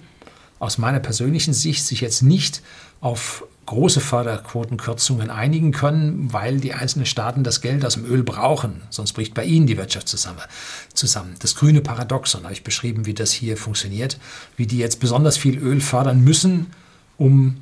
aus 0.59 0.77
meiner 0.77 0.99
persönlichen 0.99 1.53
Sicht 1.53 1.85
sich 1.85 2.01
jetzt 2.01 2.23
nicht 2.23 2.61
auf 2.99 3.45
große 3.67 3.99
Förderquotenkürzungen 3.99 5.29
einigen 5.29 5.71
können, 5.71 6.33
weil 6.33 6.59
die 6.59 6.73
einzelnen 6.73 7.05
Staaten 7.05 7.43
das 7.43 7.61
Geld 7.61 7.85
aus 7.85 7.93
dem 7.93 8.05
Öl 8.05 8.23
brauchen. 8.23 8.81
Sonst 8.89 9.13
bricht 9.13 9.33
bei 9.33 9.43
ihnen 9.43 9.67
die 9.67 9.77
Wirtschaft 9.77 10.09
zusammen. 10.09 10.41
Das 11.39 11.55
grüne 11.55 11.81
Paradoxon 11.81 12.43
habe 12.43 12.53
ich 12.53 12.63
beschrieben, 12.63 13.05
wie 13.05 13.13
das 13.13 13.31
hier 13.31 13.57
funktioniert, 13.57 14.19
wie 14.55 14.65
die 14.67 14.77
jetzt 14.77 14.99
besonders 14.99 15.37
viel 15.37 15.59
Öl 15.59 15.81
fördern 15.81 16.23
müssen, 16.23 16.67
um 17.17 17.61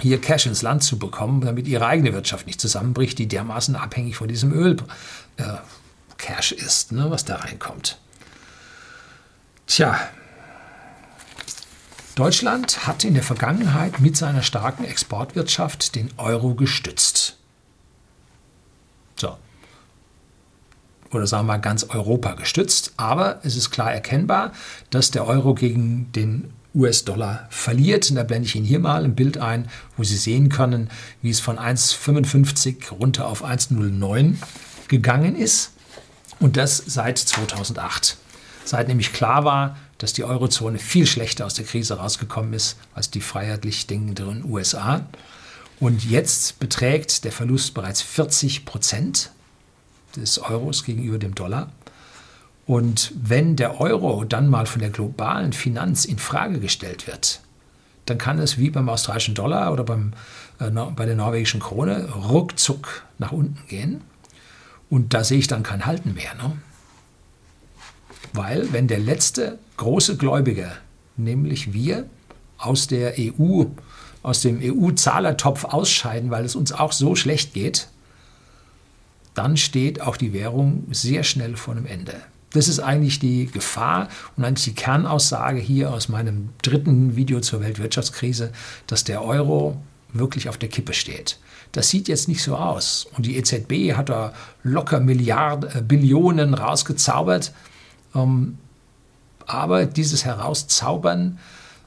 hier 0.00 0.20
Cash 0.20 0.46
ins 0.46 0.62
Land 0.62 0.82
zu 0.82 0.98
bekommen, 0.98 1.40
damit 1.40 1.66
ihre 1.66 1.86
eigene 1.86 2.12
Wirtschaft 2.12 2.46
nicht 2.46 2.60
zusammenbricht, 2.60 3.18
die 3.18 3.26
dermaßen 3.26 3.76
abhängig 3.76 4.16
von 4.16 4.28
diesem 4.28 4.52
Öl 4.52 4.76
äh, 5.36 5.44
Cash 6.18 6.52
ist, 6.52 6.92
ne, 6.92 7.06
was 7.08 7.24
da 7.24 7.36
reinkommt. 7.36 7.98
Tja, 9.66 9.98
Deutschland 12.14 12.86
hat 12.86 13.04
in 13.04 13.14
der 13.14 13.22
Vergangenheit 13.22 14.00
mit 14.00 14.16
seiner 14.16 14.42
starken 14.42 14.84
Exportwirtschaft 14.84 15.94
den 15.94 16.10
Euro 16.16 16.54
gestützt. 16.54 17.36
So. 19.16 19.36
Oder 21.12 21.26
sagen 21.26 21.46
wir 21.46 21.58
ganz 21.58 21.84
Europa 21.84 22.34
gestützt. 22.34 22.94
Aber 22.96 23.40
es 23.44 23.56
ist 23.56 23.70
klar 23.70 23.92
erkennbar, 23.92 24.52
dass 24.90 25.10
der 25.10 25.26
Euro 25.26 25.54
gegen 25.54 26.10
den 26.12 26.52
US-Dollar 26.74 27.46
verliert. 27.50 28.10
Und 28.10 28.16
da 28.16 28.22
blende 28.22 28.46
ich 28.46 28.54
Ihnen 28.54 28.66
hier 28.66 28.80
mal 28.80 29.04
ein 29.04 29.14
Bild 29.14 29.38
ein, 29.38 29.68
wo 29.96 30.04
Sie 30.04 30.16
sehen 30.16 30.48
können, 30.48 30.90
wie 31.22 31.30
es 31.30 31.40
von 31.40 31.58
1,55 31.58 32.90
runter 32.92 33.26
auf 33.28 33.44
1,09 33.44 34.36
gegangen 34.88 35.36
ist. 35.36 35.72
Und 36.38 36.56
das 36.56 36.82
seit 36.86 37.18
2008. 37.18 38.16
Seit 38.64 38.88
nämlich 38.88 39.12
klar 39.12 39.44
war, 39.44 39.76
dass 40.00 40.14
die 40.14 40.24
Eurozone 40.24 40.78
viel 40.78 41.06
schlechter 41.06 41.44
aus 41.44 41.54
der 41.54 41.66
Krise 41.66 41.94
rausgekommen 41.94 42.54
ist 42.54 42.78
als 42.94 43.10
die 43.10 43.20
freiheitlich 43.20 43.86
denkenden 43.86 44.44
USA. 44.44 45.06
Und 45.78 46.04
jetzt 46.04 46.58
beträgt 46.58 47.24
der 47.24 47.32
Verlust 47.32 47.74
bereits 47.74 48.00
40 48.00 48.64
Prozent 48.64 49.30
des 50.16 50.38
Euros 50.38 50.84
gegenüber 50.84 51.18
dem 51.18 51.34
Dollar. 51.34 51.70
Und 52.66 53.12
wenn 53.14 53.56
der 53.56 53.78
Euro 53.78 54.24
dann 54.24 54.48
mal 54.48 54.64
von 54.64 54.80
der 54.80 54.90
globalen 54.90 55.52
Finanz 55.52 56.06
in 56.06 56.18
Frage 56.18 56.60
gestellt 56.60 57.06
wird, 57.06 57.42
dann 58.06 58.16
kann 58.16 58.38
es 58.38 58.56
wie 58.56 58.70
beim 58.70 58.88
australischen 58.88 59.34
Dollar 59.34 59.70
oder 59.70 59.84
beim, 59.84 60.14
äh, 60.60 60.70
bei 60.70 61.04
der 61.04 61.14
norwegischen 61.14 61.60
Krone 61.60 62.08
ruckzuck 62.10 63.04
nach 63.18 63.32
unten 63.32 63.66
gehen. 63.68 64.00
Und 64.88 65.12
da 65.12 65.24
sehe 65.24 65.38
ich 65.38 65.46
dann 65.46 65.62
kein 65.62 65.84
Halten 65.84 66.14
mehr. 66.14 66.34
Ne? 66.36 66.56
Weil 68.32 68.72
wenn 68.72 68.88
der 68.88 68.98
letzte 68.98 69.58
große 69.80 70.18
Gläubiger, 70.18 70.72
nämlich 71.16 71.72
wir, 71.72 72.04
aus 72.58 72.86
der 72.86 73.14
EU, 73.18 73.64
aus 74.22 74.42
dem 74.42 74.60
EU-Zahlertopf 74.62 75.64
ausscheiden, 75.64 76.30
weil 76.30 76.44
es 76.44 76.54
uns 76.54 76.70
auch 76.72 76.92
so 76.92 77.16
schlecht 77.16 77.54
geht, 77.54 77.88
dann 79.32 79.56
steht 79.56 80.02
auch 80.02 80.18
die 80.18 80.34
Währung 80.34 80.84
sehr 80.90 81.22
schnell 81.22 81.56
vor 81.56 81.74
einem 81.74 81.86
Ende. 81.86 82.12
Das 82.52 82.68
ist 82.68 82.80
eigentlich 82.80 83.20
die 83.20 83.46
Gefahr 83.46 84.08
und 84.36 84.44
eigentlich 84.44 84.66
die 84.66 84.74
Kernaussage 84.74 85.60
hier 85.60 85.90
aus 85.94 86.10
meinem 86.10 86.50
dritten 86.60 87.16
Video 87.16 87.40
zur 87.40 87.62
Weltwirtschaftskrise, 87.62 88.52
dass 88.86 89.04
der 89.04 89.24
Euro 89.24 89.80
wirklich 90.12 90.50
auf 90.50 90.58
der 90.58 90.68
Kippe 90.68 90.92
steht. 90.92 91.38
Das 91.72 91.88
sieht 91.88 92.06
jetzt 92.08 92.28
nicht 92.28 92.42
so 92.42 92.54
aus. 92.54 93.06
Und 93.16 93.24
die 93.24 93.38
EZB 93.38 93.96
hat 93.96 94.10
da 94.10 94.34
locker 94.62 95.00
Milliarden, 95.00 95.70
äh, 95.70 95.80
Billionen 95.80 96.52
rausgezaubert. 96.52 97.54
Ähm, 98.14 98.58
aber 99.52 99.86
dieses 99.86 100.24
Herauszaubern 100.24 101.38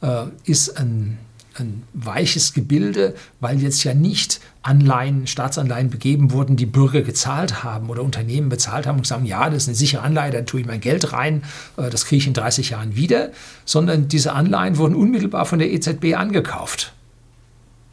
äh, 0.02 0.26
ist 0.46 0.78
ein 0.78 1.18
ein 1.60 1.84
weiches 1.94 2.54
Gebilde, 2.54 3.16
weil 3.40 3.62
jetzt 3.62 3.84
ja 3.84 3.94
nicht 3.94 4.40
Anleihen, 4.62 5.28
Staatsanleihen 5.28 5.90
begeben 5.90 6.32
wurden, 6.32 6.56
die 6.56 6.66
Bürger 6.66 7.02
gezahlt 7.02 7.64
haben 7.64 7.90
oder 7.90 8.02
Unternehmen 8.02 8.50
bezahlt 8.50 8.88
haben 8.88 8.98
und 8.98 9.12
haben, 9.12 9.26
ja, 9.26 9.50
das 9.50 9.64
ist 9.64 9.70
eine 9.70 9.76
sichere 9.76 10.02
Anleihe, 10.02 10.32
da 10.32 10.42
tue 10.42 10.62
ich 10.62 10.68
mein 10.68 10.82
Geld 10.82 11.14
rein, 11.14 11.44
äh, 11.78 11.90
das 11.90 12.06
kriege 12.06 12.20
ich 12.20 12.28
in 12.28 12.34
30 12.34 12.72
Jahren 12.72 12.96
wieder, 12.96 13.32
sondern 13.66 14.08
diese 14.08 14.34
Anleihen 14.34 14.78
wurden 14.78 14.96
unmittelbar 14.96 15.46
von 15.46 15.60
der 15.60 15.72
EZB 15.72 16.16
angekauft. 16.16 16.94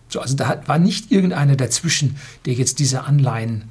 So, 0.09 0.21
also 0.21 0.37
da 0.37 0.63
war 0.67 0.79
nicht 0.79 1.13
irgendeiner 1.13 1.57
dazwischen, 1.57 2.17
der 2.47 2.55
jetzt 2.55 2.79
diese 2.79 3.05
Anleihen 3.05 3.69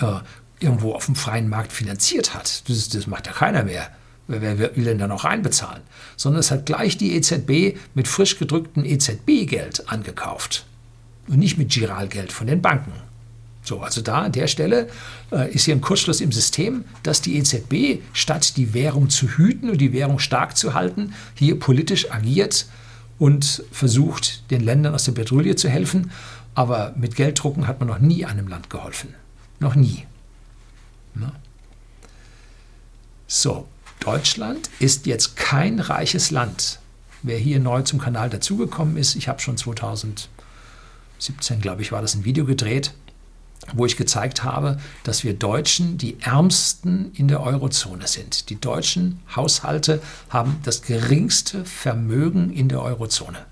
äh, 0.00 0.20
irgendwo 0.60 0.92
auf 0.92 1.06
dem 1.06 1.16
freien 1.16 1.48
Markt 1.48 1.72
finanziert 1.72 2.34
hat. 2.34 2.68
Das, 2.68 2.88
das 2.88 3.06
macht 3.06 3.26
ja 3.26 3.32
keiner 3.32 3.64
mehr. 3.64 3.88
Wer 4.28 4.58
will 4.58 4.84
denn 4.84 4.98
da 4.98 5.06
noch 5.06 5.24
reinbezahlen? 5.24 5.82
Sondern 6.16 6.40
es 6.40 6.50
hat 6.50 6.66
gleich 6.66 6.96
die 6.96 7.14
EZB 7.14 7.78
mit 7.94 8.08
frisch 8.08 8.38
gedrücktem 8.38 8.84
EZB-Geld 8.84 9.88
angekauft 9.88 10.66
und 11.28 11.38
nicht 11.38 11.58
mit 11.58 11.70
Giralgeld 11.70 12.32
von 12.32 12.46
den 12.46 12.60
Banken. 12.60 12.92
So, 13.62 13.80
also 13.80 14.00
da 14.00 14.22
an 14.22 14.32
der 14.32 14.46
Stelle 14.46 14.88
äh, 15.32 15.52
ist 15.52 15.64
hier 15.64 15.74
ein 15.74 15.80
Kurzschluss 15.80 16.20
im 16.20 16.30
System, 16.30 16.84
dass 17.02 17.20
die 17.20 17.36
EZB 17.36 18.00
statt 18.12 18.56
die 18.56 18.74
Währung 18.74 19.10
zu 19.10 19.28
hüten 19.28 19.70
und 19.70 19.78
die 19.78 19.92
Währung 19.92 20.20
stark 20.20 20.56
zu 20.56 20.74
halten, 20.74 21.14
hier 21.34 21.58
politisch 21.58 22.12
agiert 22.12 22.66
und 23.18 23.64
versucht, 23.72 24.50
den 24.50 24.60
Ländern 24.60 24.94
aus 24.94 25.04
der 25.04 25.12
Petrouille 25.12 25.56
zu 25.56 25.68
helfen. 25.68 26.12
Aber 26.54 26.94
mit 26.96 27.16
Gelddrucken 27.16 27.66
hat 27.66 27.80
man 27.80 27.88
noch 27.88 27.98
nie 27.98 28.24
einem 28.24 28.46
Land 28.46 28.70
geholfen. 28.70 29.14
Noch 29.58 29.74
nie. 29.74 30.04
Na? 31.14 31.32
So, 33.26 33.66
Deutschland 34.00 34.70
ist 34.78 35.06
jetzt 35.06 35.36
kein 35.36 35.80
reiches 35.80 36.30
Land. 36.30 36.78
Wer 37.22 37.38
hier 37.38 37.58
neu 37.58 37.82
zum 37.82 37.98
Kanal 37.98 38.30
dazugekommen 38.30 38.96
ist, 38.96 39.16
ich 39.16 39.28
habe 39.28 39.40
schon 39.40 39.56
2017, 39.56 40.28
glaube 41.60 41.82
ich, 41.82 41.92
war 41.92 42.02
das 42.02 42.14
ein 42.14 42.24
Video 42.24 42.44
gedreht, 42.44 42.94
wo 43.74 43.86
ich 43.86 43.96
gezeigt 43.96 44.44
habe, 44.44 44.78
dass 45.02 45.24
wir 45.24 45.34
Deutschen 45.34 45.98
die 45.98 46.20
ärmsten 46.20 47.12
in 47.14 47.26
der 47.26 47.42
Eurozone 47.42 48.06
sind. 48.06 48.50
Die 48.50 48.60
deutschen 48.60 49.20
Haushalte 49.34 50.00
haben 50.28 50.60
das 50.62 50.82
geringste 50.82 51.64
Vermögen 51.64 52.52
in 52.52 52.68
der 52.68 52.82
Eurozone. 52.82 53.46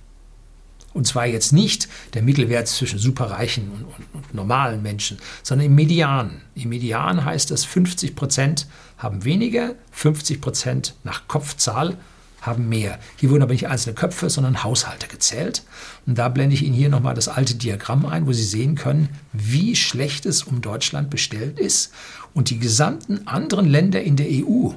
Und 0.95 1.07
zwar 1.07 1.27
jetzt 1.27 1.53
nicht 1.53 1.89
der 2.15 2.23
Mittelwert 2.23 2.69
zwischen 2.69 2.99
superreichen 2.99 3.71
und, 3.71 3.85
und, 3.85 4.07
und, 4.15 4.35
normalen 4.35 4.83
Menschen, 4.83 5.19
sondern 5.43 5.67
im 5.67 5.75
Median. 5.75 6.41
Im 6.55 6.71
Median 6.71 7.25
heißt 7.25 7.51
das, 7.51 7.65
50 7.65 8.17
Prozent 8.17 8.67
haben 8.97 9.25
weniger, 9.25 9.75
50 9.91 10.41
Prozent 10.41 10.95
nach 11.03 11.29
Kopfzahl 11.29 11.99
haben 12.41 12.69
mehr. 12.69 12.99
Hier 13.17 13.31
wurden 13.31 13.43
aber 13.43 13.53
nicht 13.53 13.69
einzelne 13.69 13.95
Köpfe, 13.95 14.31
sondern 14.31 14.63
Haushalte 14.63 15.09
gezählt. 15.09 15.63
Und 16.07 16.17
da 16.17 16.29
blende 16.29 16.55
ich 16.55 16.63
Ihnen 16.63 16.75
hier 16.75 16.89
nochmal 16.89 17.15
das 17.15 17.29
alte 17.29 17.55
Diagramm 17.55 18.07
ein, 18.07 18.27
wo 18.27 18.33
Sie 18.33 18.45
sehen 18.45 18.75
können, 18.75 19.09
wie 19.33 19.75
schlecht 19.75 20.27
es 20.27 20.43
um 20.43 20.61
Deutschland 20.61 21.11
bestellt 21.11 21.59
ist. 21.59 21.93
Und 22.35 22.51
die 22.51 22.59
gesamten 22.59 23.27
anderen 23.27 23.67
Länder 23.67 24.03
in 24.03 24.17
der 24.17 24.27
EU 24.31 24.71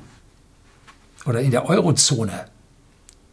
oder 1.26 1.42
in 1.42 1.52
der 1.52 1.70
Eurozone 1.70 2.48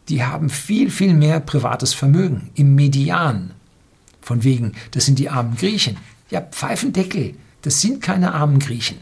die 0.08 0.24
haben 0.24 0.50
viel, 0.50 0.90
viel 0.90 1.14
mehr 1.14 1.40
privates 1.40 1.94
Vermögen 1.94 2.50
im 2.54 2.74
Median. 2.74 3.52
Von 4.20 4.44
wegen, 4.44 4.72
das 4.92 5.06
sind 5.06 5.18
die 5.18 5.30
armen 5.30 5.56
Griechen. 5.56 5.96
Ja, 6.30 6.40
Pfeifendeckel, 6.40 7.34
das 7.62 7.80
sind 7.80 8.02
keine 8.02 8.34
armen 8.34 8.58
Griechen. 8.58 8.98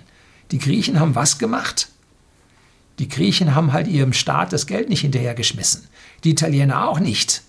Die 0.51 0.59
Griechen 0.59 1.01
haben 1.01 1.15
was 1.15 1.39
gemacht? 1.39 1.89
Die 2.99 3.09
Griechen 3.09 3.55
haben 3.55 3.73
halt 3.73 3.89
ihrem 3.89 4.13
Staat 4.13 4.53
das 4.53 4.67
Geld 4.67 4.89
nicht 4.89 5.01
hinterhergeschmissen. 5.01 5.85
Die 6.25 6.31
Italiener 6.31 6.89
auch 6.89 7.01
nicht. 7.01 7.43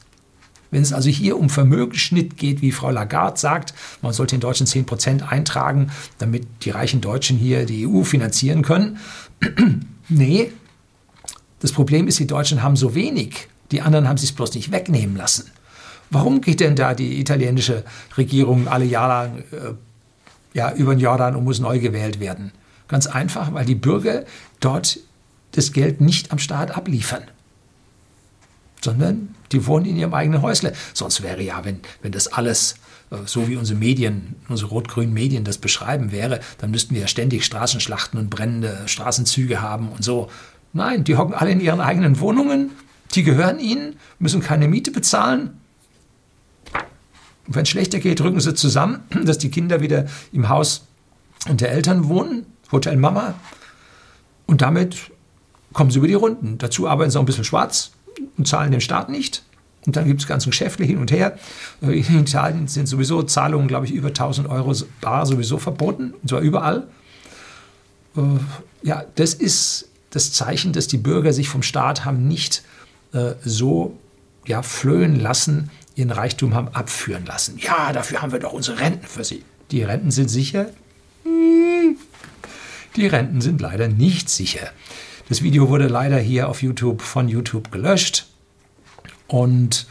Wenn 0.71 0.81
es 0.81 0.93
also 0.93 1.09
hier 1.09 1.37
um 1.37 1.51
Vermögensschnitt 1.51 2.37
geht, 2.37 2.63
wie 2.63 2.71
Frau 2.71 2.89
Lagarde 2.89 3.39
sagt, 3.39 3.75
man 4.01 4.13
sollte 4.13 4.35
den 4.35 4.41
Deutschen 4.41 4.65
10% 4.65 5.21
eintragen, 5.21 5.91
damit 6.17 6.47
die 6.63 6.71
reichen 6.71 7.01
Deutschen 7.01 7.37
hier 7.37 7.67
die 7.67 7.85
EU 7.85 8.01
finanzieren 8.03 8.63
können. 8.63 8.97
nee, 10.09 10.51
das 11.63 11.71
Problem 11.71 12.10
ist, 12.10 12.19
die 12.19 12.28
Deutschen 12.28 12.62
haben 12.62 12.76
so 12.76 12.93
wenig, 12.93 13.47
die 13.71 13.82
anderen 13.82 14.10
haben 14.10 14.17
sich 14.17 14.36
bloß 14.36 14.54
nicht 14.54 14.73
wegnehmen 14.73 15.15
lassen. 15.15 15.49
Warum 16.10 16.41
geht 16.41 16.60
denn 16.60 16.76
da 16.76 16.93
die 16.93 17.21
italienische 17.21 17.86
Regierung 18.17 18.67
alle 18.67 18.84
Jahre 18.84 19.28
lang 19.28 19.38
äh, 19.54 19.73
ja, 20.54 20.73
über 20.73 20.93
den 20.93 20.99
Jordan 20.99 21.38
und 21.38 21.45
muss 21.45 21.60
neu 21.60 21.80
gewählt 21.80 22.19
werden? 22.19 22.52
Ganz 22.89 23.08
einfach, 23.08 23.54
weil 23.54 23.63
die 23.63 23.76
Bürger 23.76 24.26
dort 24.60 24.99
das 25.54 25.71
Geld 25.71 26.02
nicht 26.02 26.34
am 26.34 26.38
Staat 26.38 26.76
abliefern, 26.76 27.23
sondern 28.82 29.34
die 29.54 29.65
wohnen 29.65 29.86
in 29.86 29.95
ihrem 29.95 30.13
eigenen 30.13 30.41
Häusle. 30.41 30.73
Sonst 30.93 31.23
wäre 31.23 31.41
ja, 31.41 31.63
wenn, 31.63 31.80
wenn 32.02 32.12
das 32.12 32.28
alles 32.28 32.76
äh, 33.10 33.19
so 33.26 33.47
wie 33.47 33.56
unsere 33.56 33.80
Medien, 33.80 34.36
unsere 34.49 34.69
rot-grünen 34.69 35.13
Medien 35.13 35.45
das 35.45 35.60
beschreiben 35.60 36.12
wäre, 36.12 36.41
dann 36.58 36.71
müssten 36.71 36.93
wir 36.93 37.04
ja 37.04 37.08
ständig 37.08 37.45
Straßenschlachten 37.45 38.19
und 38.19 38.30
brennende 38.30 38.82
Straßenzüge 38.86 39.62
haben 39.62 39.88
und 39.93 40.04
so. 40.04 40.30
Nein, 40.73 41.03
die 41.03 41.15
hocken 41.15 41.36
alle 41.36 41.51
in 41.51 41.59
ihren 41.59 41.79
eigenen 41.79 42.19
Wohnungen, 42.19 42.71
die 43.13 43.23
gehören 43.23 43.59
ihnen, 43.59 43.97
müssen 44.17 44.41
keine 44.41 44.67
Miete 44.67 44.91
bezahlen. 44.91 45.59
Wenn 47.45 47.63
es 47.63 47.69
schlechter 47.69 47.99
geht, 47.99 48.21
rücken 48.21 48.39
sie 48.39 48.55
zusammen, 48.55 49.01
dass 49.23 49.38
die 49.38 49.51
Kinder 49.51 49.81
wieder 49.81 50.05
im 50.31 50.49
Haus 50.49 50.88
der 51.47 51.71
Eltern 51.71 52.09
wohnen, 52.09 52.47
Hotel 52.71 52.97
Mama. 52.97 53.36
Und 54.47 54.62
damit 54.62 55.12
kommen 55.73 55.91
sie 55.91 55.99
über 55.99 56.07
die 56.07 56.13
Runden. 56.13 56.57
Dazu 56.57 56.88
arbeiten 56.88 57.12
sie 57.12 57.17
auch 57.17 57.23
ein 57.23 57.27
bisschen 57.27 57.43
schwarz 57.43 57.91
und 58.38 58.47
zahlen 58.47 58.71
den 58.71 58.81
Staat 58.81 59.09
nicht. 59.09 59.43
Und 59.86 59.95
dann 59.95 60.05
gibt 60.05 60.21
es 60.21 60.27
ganzen 60.27 60.51
Geschäfte 60.51 60.83
hin 60.83 60.97
und 60.97 61.12
her. 61.12 61.38
In 61.81 62.19
Italien 62.19 62.67
sind 62.67 62.88
sowieso 62.88 63.21
Zahlungen, 63.23 63.67
glaube 63.67 63.86
ich, 63.86 63.91
über 63.91 64.07
1000 64.07 64.47
Euro 64.47 64.73
bar 65.01 65.25
sowieso 65.25 65.57
verboten, 65.57 66.13
und 66.21 66.29
zwar 66.29 66.39
überall. 66.39 66.88
Äh, 68.15 68.21
ja, 68.81 69.03
das 69.15 69.33
ist 69.33 69.89
das 70.13 70.32
Zeichen, 70.32 70.73
dass 70.73 70.88
die 70.88 70.97
Bürger 70.97 71.34
sich 71.34 71.49
vom 71.49 71.63
Staat 71.63 72.06
haben 72.06 72.28
nicht 72.28 72.63
äh, 73.13 73.34
so 73.43 73.97
ja, 74.45 74.62
flöhen 74.62 75.19
lassen, 75.19 75.71
ihren 75.95 76.12
Reichtum 76.12 76.54
haben 76.54 76.67
abführen 76.69 77.26
lassen. 77.26 77.58
Ja, 77.58 77.91
dafür 77.93 78.21
haben 78.21 78.32
wir 78.32 78.39
doch 78.39 78.54
unsere 78.54 78.80
Renten 78.80 79.08
für 79.08 79.23
sie. 79.23 79.43
Die 79.71 79.84
Renten 79.84 80.12
sind 80.12 80.30
sicher? 80.30 80.67
Hm. 81.23 81.97
Die 82.95 83.08
Renten 83.08 83.41
sind 83.41 83.60
leider 83.60 83.88
nicht 83.88 84.30
sicher. 84.30 84.71
Das 85.30 85.41
Video 85.41 85.69
wurde 85.69 85.88
leider 85.88 86.19
hier 86.19 86.47
auf 86.47 86.62
YouTube 86.62 87.02
von 87.02 87.28
YouTube 87.28 87.71
gelöscht. 87.71 88.28
Und 89.28 89.88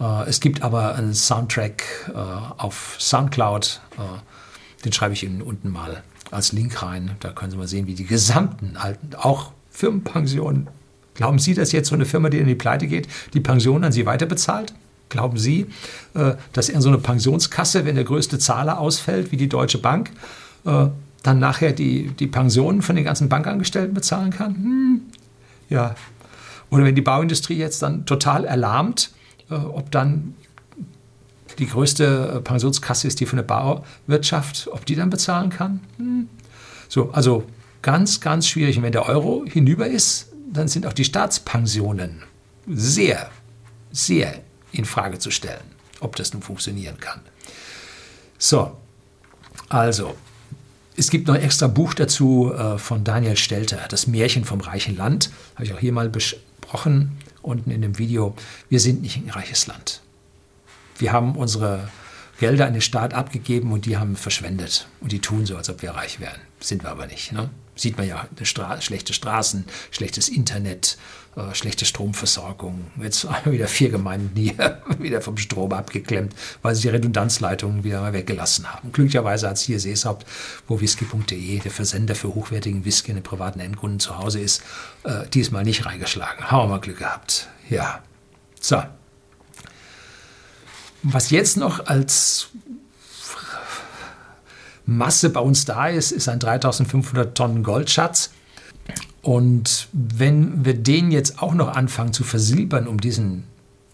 äh, 0.00 0.26
es 0.26 0.40
gibt 0.40 0.62
aber 0.62 0.94
einen 0.94 1.14
Soundtrack 1.14 2.12
äh, 2.14 2.16
auf 2.16 2.96
Soundcloud. 2.98 3.80
Äh, 3.98 4.84
den 4.84 4.92
schreibe 4.92 5.12
ich 5.12 5.24
Ihnen 5.24 5.42
unten 5.42 5.70
mal 5.70 6.02
als 6.30 6.52
Link 6.52 6.82
rein. 6.82 7.16
Da 7.20 7.32
können 7.32 7.50
Sie 7.50 7.58
mal 7.58 7.68
sehen, 7.68 7.86
wie 7.86 7.94
die 7.94 8.06
gesamten 8.06 8.76
alten, 8.76 9.14
auch 9.16 9.52
Firmenpensionen. 9.76 10.68
Glauben 11.14 11.38
Sie, 11.38 11.54
dass 11.54 11.72
jetzt 11.72 11.88
so 11.88 11.94
eine 11.94 12.06
Firma, 12.06 12.30
die 12.30 12.38
in 12.38 12.46
die 12.46 12.54
Pleite 12.54 12.86
geht, 12.86 13.08
die 13.34 13.40
Pension 13.40 13.84
an 13.84 13.92
Sie 13.92 14.06
weiter 14.06 14.26
bezahlt? 14.26 14.74
Glauben 15.08 15.38
Sie, 15.38 15.66
äh, 16.14 16.34
dass 16.52 16.68
in 16.68 16.80
so 16.80 16.88
eine 16.88 16.98
Pensionskasse, 16.98 17.84
wenn 17.84 17.94
der 17.94 18.04
größte 18.04 18.38
Zahler 18.38 18.80
ausfällt, 18.80 19.32
wie 19.32 19.36
die 19.36 19.48
Deutsche 19.48 19.78
Bank, 19.78 20.10
äh, 20.64 20.86
dann 21.22 21.38
nachher 21.38 21.72
die, 21.72 22.08
die 22.08 22.26
Pensionen 22.26 22.80
von 22.82 22.96
den 22.96 23.04
ganzen 23.04 23.28
Bankangestellten 23.28 23.94
bezahlen 23.94 24.30
kann? 24.30 24.54
Hm, 24.54 25.00
ja. 25.68 25.94
Oder 26.70 26.84
wenn 26.84 26.94
die 26.94 27.02
Bauindustrie 27.02 27.56
jetzt 27.56 27.82
dann 27.82 28.06
total 28.06 28.44
erlahmt, 28.44 29.10
äh, 29.50 29.54
ob 29.54 29.90
dann 29.90 30.34
die 31.58 31.66
größte 31.66 32.40
Pensionskasse 32.44 33.06
ist 33.06 33.20
die 33.20 33.26
von 33.26 33.36
der 33.36 33.44
Bauwirtschaft, 33.44 34.68
ob 34.72 34.86
die 34.86 34.96
dann 34.96 35.10
bezahlen 35.10 35.50
kann? 35.50 35.80
Hm. 35.98 36.28
So, 36.88 37.10
also 37.12 37.44
ganz, 37.86 38.20
ganz 38.20 38.48
schwierig. 38.48 38.76
Und 38.76 38.82
wenn 38.82 38.90
der 38.90 39.06
Euro 39.06 39.44
hinüber 39.46 39.86
ist, 39.86 40.32
dann 40.52 40.66
sind 40.66 40.86
auch 40.86 40.92
die 40.92 41.04
Staatspensionen 41.04 42.24
sehr, 42.66 43.30
sehr 43.92 44.40
in 44.72 44.84
Frage 44.84 45.20
zu 45.20 45.30
stellen, 45.30 45.62
ob 46.00 46.16
das 46.16 46.32
nun 46.32 46.42
funktionieren 46.42 46.98
kann. 46.98 47.20
So, 48.38 48.76
also, 49.68 50.16
es 50.96 51.10
gibt 51.10 51.28
noch 51.28 51.36
ein 51.36 51.42
extra 51.42 51.68
Buch 51.68 51.94
dazu 51.94 52.52
äh, 52.52 52.76
von 52.76 53.04
Daniel 53.04 53.36
Stelter, 53.36 53.78
Das 53.88 54.08
Märchen 54.08 54.44
vom 54.44 54.60
reichen 54.60 54.96
Land. 54.96 55.30
Habe 55.54 55.64
ich 55.64 55.72
auch 55.72 55.78
hier 55.78 55.92
mal 55.92 56.08
besprochen, 56.08 57.16
unten 57.40 57.70
in 57.70 57.82
dem 57.82 57.98
Video. 57.98 58.34
Wir 58.68 58.80
sind 58.80 59.02
nicht 59.02 59.16
ein 59.16 59.30
reiches 59.30 59.68
Land. 59.68 60.00
Wir 60.98 61.12
haben 61.12 61.36
unsere 61.36 61.88
Gelder 62.40 62.66
an 62.66 62.72
den 62.72 62.82
Staat 62.82 63.14
abgegeben 63.14 63.70
und 63.70 63.86
die 63.86 63.96
haben 63.96 64.16
verschwendet. 64.16 64.88
Und 65.00 65.12
die 65.12 65.20
tun 65.20 65.46
so, 65.46 65.56
als 65.56 65.70
ob 65.70 65.82
wir 65.82 65.92
reich 65.92 66.18
wären. 66.18 66.40
Sind 66.58 66.82
wir 66.82 66.90
aber 66.90 67.06
nicht. 67.06 67.30
Ne? 67.30 67.48
Sieht 67.76 67.98
man 67.98 68.08
ja, 68.08 68.26
Stra 68.42 68.80
schlechte 68.80 69.12
Straßen, 69.12 69.66
schlechtes 69.90 70.28
Internet, 70.28 70.96
äh, 71.36 71.54
schlechte 71.54 71.84
Stromversorgung. 71.84 72.86
Jetzt 73.00 73.26
wieder 73.44 73.68
vier 73.68 73.90
Gemeinden 73.90 74.34
hier 74.34 74.82
wieder 74.98 75.20
vom 75.20 75.36
Strom 75.36 75.72
abgeklemmt, 75.72 76.34
weil 76.62 76.74
sie 76.74 76.82
die 76.82 76.88
Redundanzleitungen 76.88 77.84
wieder 77.84 78.00
mal 78.00 78.14
weggelassen 78.14 78.72
haben. 78.72 78.92
Glücklicherweise 78.92 79.48
hat 79.48 79.56
es 79.56 79.62
hier 79.62 79.78
Seeshaupt, 79.78 80.26
wo 80.66 80.80
whisky.de, 80.80 81.58
der 81.58 81.70
Versender 81.70 82.14
für 82.14 82.34
hochwertigen 82.34 82.86
Whisky 82.86 83.10
in 83.10 83.18
den 83.18 83.22
privaten 83.22 83.60
Endkunden 83.60 84.00
zu 84.00 84.16
Hause 84.16 84.40
ist, 84.40 84.62
äh, 85.04 85.28
diesmal 85.28 85.62
nicht 85.62 85.84
reingeschlagen. 85.84 86.50
Haben 86.50 86.64
wir 86.64 86.68
mal 86.76 86.80
Glück 86.80 86.98
gehabt. 86.98 87.48
Ja. 87.68 88.02
So. 88.58 88.82
Was 91.02 91.30
jetzt 91.30 91.58
noch 91.58 91.86
als 91.86 92.48
Masse 94.86 95.30
bei 95.30 95.40
uns 95.40 95.64
da 95.64 95.88
ist, 95.88 96.12
ist 96.12 96.28
ein 96.28 96.38
3500 96.38 97.36
Tonnen 97.36 97.62
Goldschatz. 97.62 98.30
Und 99.20 99.88
wenn 99.92 100.64
wir 100.64 100.74
den 100.74 101.10
jetzt 101.10 101.42
auch 101.42 101.54
noch 101.54 101.68
anfangen 101.68 102.12
zu 102.12 102.22
versilbern, 102.22 102.86
um 102.86 103.00
diesen 103.00 103.44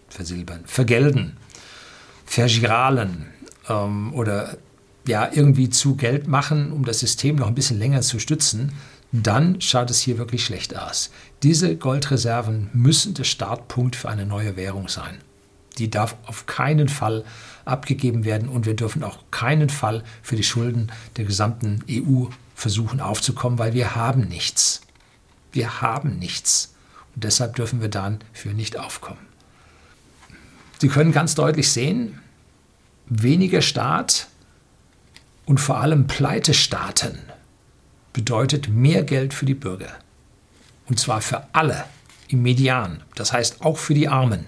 versilbern, 0.07 0.61
vergelden, 0.65 1.37
vergiralen 2.25 3.25
ähm, 3.67 4.13
oder 4.13 4.57
ja 5.07 5.29
irgendwie 5.33 5.69
zu 5.69 5.95
Geld 5.95 6.27
machen, 6.27 6.71
um 6.71 6.85
das 6.85 6.99
System 6.99 7.35
noch 7.37 7.47
ein 7.47 7.55
bisschen 7.55 7.79
länger 7.79 8.01
zu 8.01 8.19
stützen, 8.19 8.73
dann 9.11 9.61
schaut 9.61 9.89
es 9.89 9.99
hier 9.99 10.17
wirklich 10.17 10.45
schlecht 10.45 10.77
aus. 10.77 11.11
Diese 11.41 11.75
Goldreserven 11.75 12.69
müssen 12.73 13.13
der 13.13 13.23
Startpunkt 13.23 13.95
für 13.95 14.09
eine 14.09 14.25
neue 14.25 14.55
Währung 14.55 14.87
sein. 14.87 15.17
Die 15.77 15.89
darf 15.89 16.15
auf 16.25 16.45
keinen 16.45 16.87
Fall 16.87 17.23
abgegeben 17.65 18.25
werden 18.25 18.49
und 18.49 18.65
wir 18.65 18.75
dürfen 18.75 19.03
auch 19.03 19.19
keinen 19.31 19.69
Fall 19.69 20.03
für 20.21 20.35
die 20.35 20.43
Schulden 20.43 20.91
der 21.17 21.25
gesamten 21.25 21.83
EU 21.89 22.25
versuchen 22.55 22.99
aufzukommen, 22.99 23.59
weil 23.59 23.73
wir 23.73 23.95
haben 23.95 24.27
nichts. 24.27 24.81
Wir 25.51 25.81
haben 25.81 26.19
nichts 26.19 26.73
und 27.15 27.23
deshalb 27.23 27.55
dürfen 27.55 27.81
wir 27.81 27.89
dann 27.89 28.19
für 28.33 28.49
nicht 28.49 28.77
aufkommen. 28.77 29.25
Sie 30.79 30.89
können 30.89 31.11
ganz 31.11 31.35
deutlich 31.35 31.71
sehen, 31.71 32.19
weniger 33.05 33.61
Staat 33.61 34.27
und 35.45 35.59
vor 35.59 35.79
allem 35.79 36.07
Pleitestaaten 36.07 37.19
bedeutet 38.11 38.67
mehr 38.67 39.03
Geld 39.03 39.33
für 39.33 39.45
die 39.45 39.53
Bürger. 39.53 39.93
Und 40.87 40.99
zwar 40.99 41.21
für 41.21 41.47
alle 41.53 41.85
im 42.27 42.41
Median, 42.41 43.01
das 43.15 43.33
heißt 43.33 43.61
auch 43.61 43.77
für 43.77 43.93
die 43.93 44.07
Armen. 44.07 44.45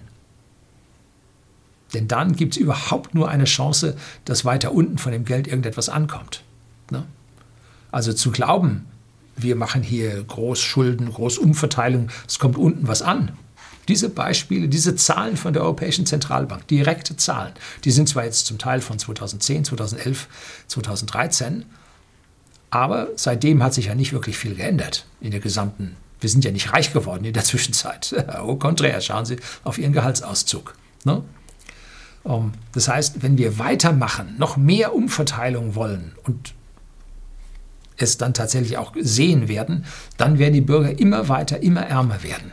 Denn 1.95 2.09
dann 2.09 2.35
gibt 2.35 2.55
es 2.55 2.61
überhaupt 2.61 3.15
nur 3.15 3.29
eine 3.29 3.45
Chance, 3.45 3.95
dass 4.25 4.43
weiter 4.43 4.73
unten 4.73 4.97
von 4.97 5.13
dem 5.13 5.23
Geld 5.23 5.47
irgendetwas 5.47 5.87
ankommt. 5.87 6.43
Ne? 6.91 7.05
Also 7.89 8.11
zu 8.11 8.31
glauben, 8.31 8.85
wir 9.37 9.55
machen 9.55 9.81
hier 9.81 10.21
Großschulden, 10.21 11.09
Großumverteilung, 11.13 12.09
es 12.27 12.37
kommt 12.37 12.57
unten 12.57 12.89
was 12.89 13.01
an. 13.01 13.31
Diese 13.87 14.09
Beispiele, 14.09 14.67
diese 14.67 14.97
Zahlen 14.97 15.37
von 15.37 15.53
der 15.53 15.63
Europäischen 15.63 16.05
Zentralbank, 16.05 16.67
direkte 16.67 17.15
Zahlen, 17.15 17.53
die 17.85 17.91
sind 17.91 18.09
zwar 18.09 18.25
jetzt 18.25 18.45
zum 18.45 18.57
Teil 18.57 18.81
von 18.81 18.99
2010, 18.99 19.63
2011, 19.63 20.27
2013, 20.67 21.65
aber 22.71 23.07
seitdem 23.15 23.63
hat 23.63 23.73
sich 23.73 23.85
ja 23.85 23.95
nicht 23.95 24.11
wirklich 24.11 24.37
viel 24.37 24.55
geändert 24.55 25.05
in 25.21 25.31
der 25.31 25.39
gesamten. 25.39 25.95
Wir 26.19 26.29
sind 26.29 26.43
ja 26.43 26.51
nicht 26.51 26.73
reich 26.73 26.91
geworden 26.91 27.23
in 27.23 27.31
der 27.33 27.45
Zwischenzeit. 27.45 28.13
Au 28.35 28.57
contraire, 28.57 28.99
schauen 28.99 29.25
Sie 29.25 29.37
auf 29.63 29.77
Ihren 29.77 29.93
Gehaltsauszug. 29.93 30.75
Ne? 31.05 31.23
Ähm, 32.25 32.51
das 32.73 32.87
heißt, 32.87 33.23
wenn 33.23 33.37
wir 33.37 33.59
weitermachen, 33.59 34.35
noch 34.37 34.57
mehr 34.57 34.95
Umverteilung 34.95 35.75
wollen 35.75 36.13
und 36.23 36.53
es 37.97 38.17
dann 38.17 38.33
tatsächlich 38.33 38.77
auch 38.77 38.93
sehen 38.99 39.47
werden, 39.47 39.85
dann 40.17 40.37
werden 40.37 40.53
die 40.53 40.61
Bürger 40.61 40.99
immer 40.99 41.29
weiter, 41.29 41.63
immer 41.63 41.81
ärmer 41.81 42.23
werden. 42.23 42.51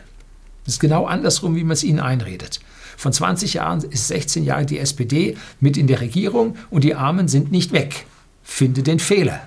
Das 0.65 0.75
ist 0.75 0.81
genau 0.81 1.07
andersrum, 1.07 1.57
wie 1.57 1.65
man 1.65 1.73
es 1.73 1.83
ihnen 1.83 1.99
einredet. 1.99 2.61
Von 2.97 3.13
20 3.13 3.55
Jahren 3.55 3.83
ist 3.83 4.09
16 4.09 4.45
Jahre 4.45 4.65
die 4.65 4.79
SPD 4.79 5.37
mit 5.59 5.77
in 5.77 5.89
der 5.89 6.01
Regierung 6.01 6.57
und 6.71 6.85
die 6.85 6.95
Armen 6.95 7.27
sind 7.27 7.51
nicht 7.51 7.73
weg. 7.73 8.07
Finde 8.45 8.85
den 8.85 9.01
Fehler. 9.01 9.41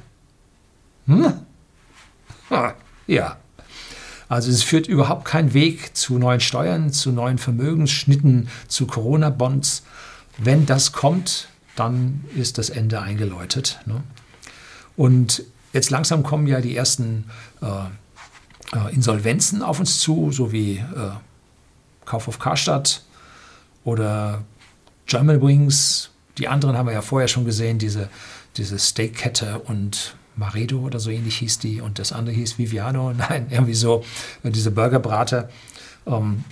Hm? 1.07 1.33
Ja. 3.07 3.38
Also 4.27 4.49
es 4.49 4.63
führt 4.63 4.88
überhaupt 4.88 5.25
keinen 5.25 5.53
Weg 5.53 5.95
zu 5.95 6.17
neuen 6.17 6.39
Steuern, 6.39 6.91
zu 6.91 7.11
neuen 7.11 7.38
Vermögensschnitten, 7.38 8.49
zu 8.67 8.88
Corona-Bonds. 8.88 9.83
Wenn 10.38 10.65
das 10.65 10.91
kommt, 10.91 11.48
dann 11.76 12.24
ist 12.36 12.58
das 12.58 12.69
Ende 12.69 13.02
eingeläutet. 13.02 13.80
Ne? 13.86 14.04
Und 14.95 15.43
jetzt 15.74 15.89
langsam 15.89 16.24
kommen 16.24 16.48
ja 16.48 16.62
die 16.62 16.76
ersten 16.76 17.30
äh, 17.62 17.67
äh, 18.76 18.93
Insolvenzen 18.93 19.62
auf 19.62 19.80
uns 19.80 20.00
zu, 20.00 20.32
so 20.32 20.52
wie 20.52 20.78
äh, 20.78 21.12
Kaufhof 22.06 22.39
Karstadt 22.39 23.04
oder 23.84 24.43
German 25.06 25.41
Wings. 25.41 26.12
Die 26.38 26.48
anderen 26.48 26.78
haben 26.78 26.88
wir 26.88 26.93
ja 26.93 27.02
vorher 27.02 27.28
schon 27.28 27.45
gesehen, 27.45 27.78
diese, 27.78 28.10
diese 28.58 28.80
Steakkette 28.80 29.60
und 29.60 30.15
Maredo 30.36 30.80
oder 30.80 31.00
so 31.00 31.10
ähnlich 31.10 31.38
hieß 31.38 31.60
die 31.60 31.82
und 31.82 32.00
das 32.00 32.12
andere 32.12 32.36
hieß 32.36 32.58
Viviano, 32.58 33.13
nein, 33.17 33.48
irgendwie 33.50 33.74
so, 33.74 34.04
diese 34.43 34.71
Burgerbrater. 34.71 35.50
Ähm, 36.06 36.43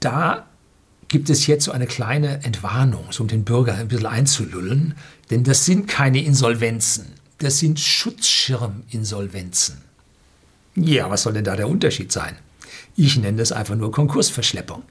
da 0.00 0.47
gibt 1.08 1.30
es 1.30 1.46
jetzt 1.46 1.64
so 1.64 1.72
eine 1.72 1.86
kleine 1.86 2.44
Entwarnung, 2.44 3.06
so 3.10 3.22
um 3.22 3.28
den 3.28 3.44
Bürger 3.44 3.74
ein 3.74 3.88
bisschen 3.88 4.06
einzulullen, 4.06 4.94
denn 5.30 5.42
das 5.44 5.64
sind 5.64 5.88
keine 5.88 6.22
Insolvenzen, 6.22 7.06
das 7.38 7.58
sind 7.58 7.80
Schutzschirminsolvenzen. 7.80 9.78
Ja, 10.76 11.10
was 11.10 11.22
soll 11.22 11.32
denn 11.32 11.44
da 11.44 11.56
der 11.56 11.68
Unterschied 11.68 12.12
sein? 12.12 12.36
Ich 12.96 13.16
nenne 13.16 13.38
das 13.38 13.52
einfach 13.52 13.74
nur 13.74 13.90
Konkursverschleppung. 13.90 14.82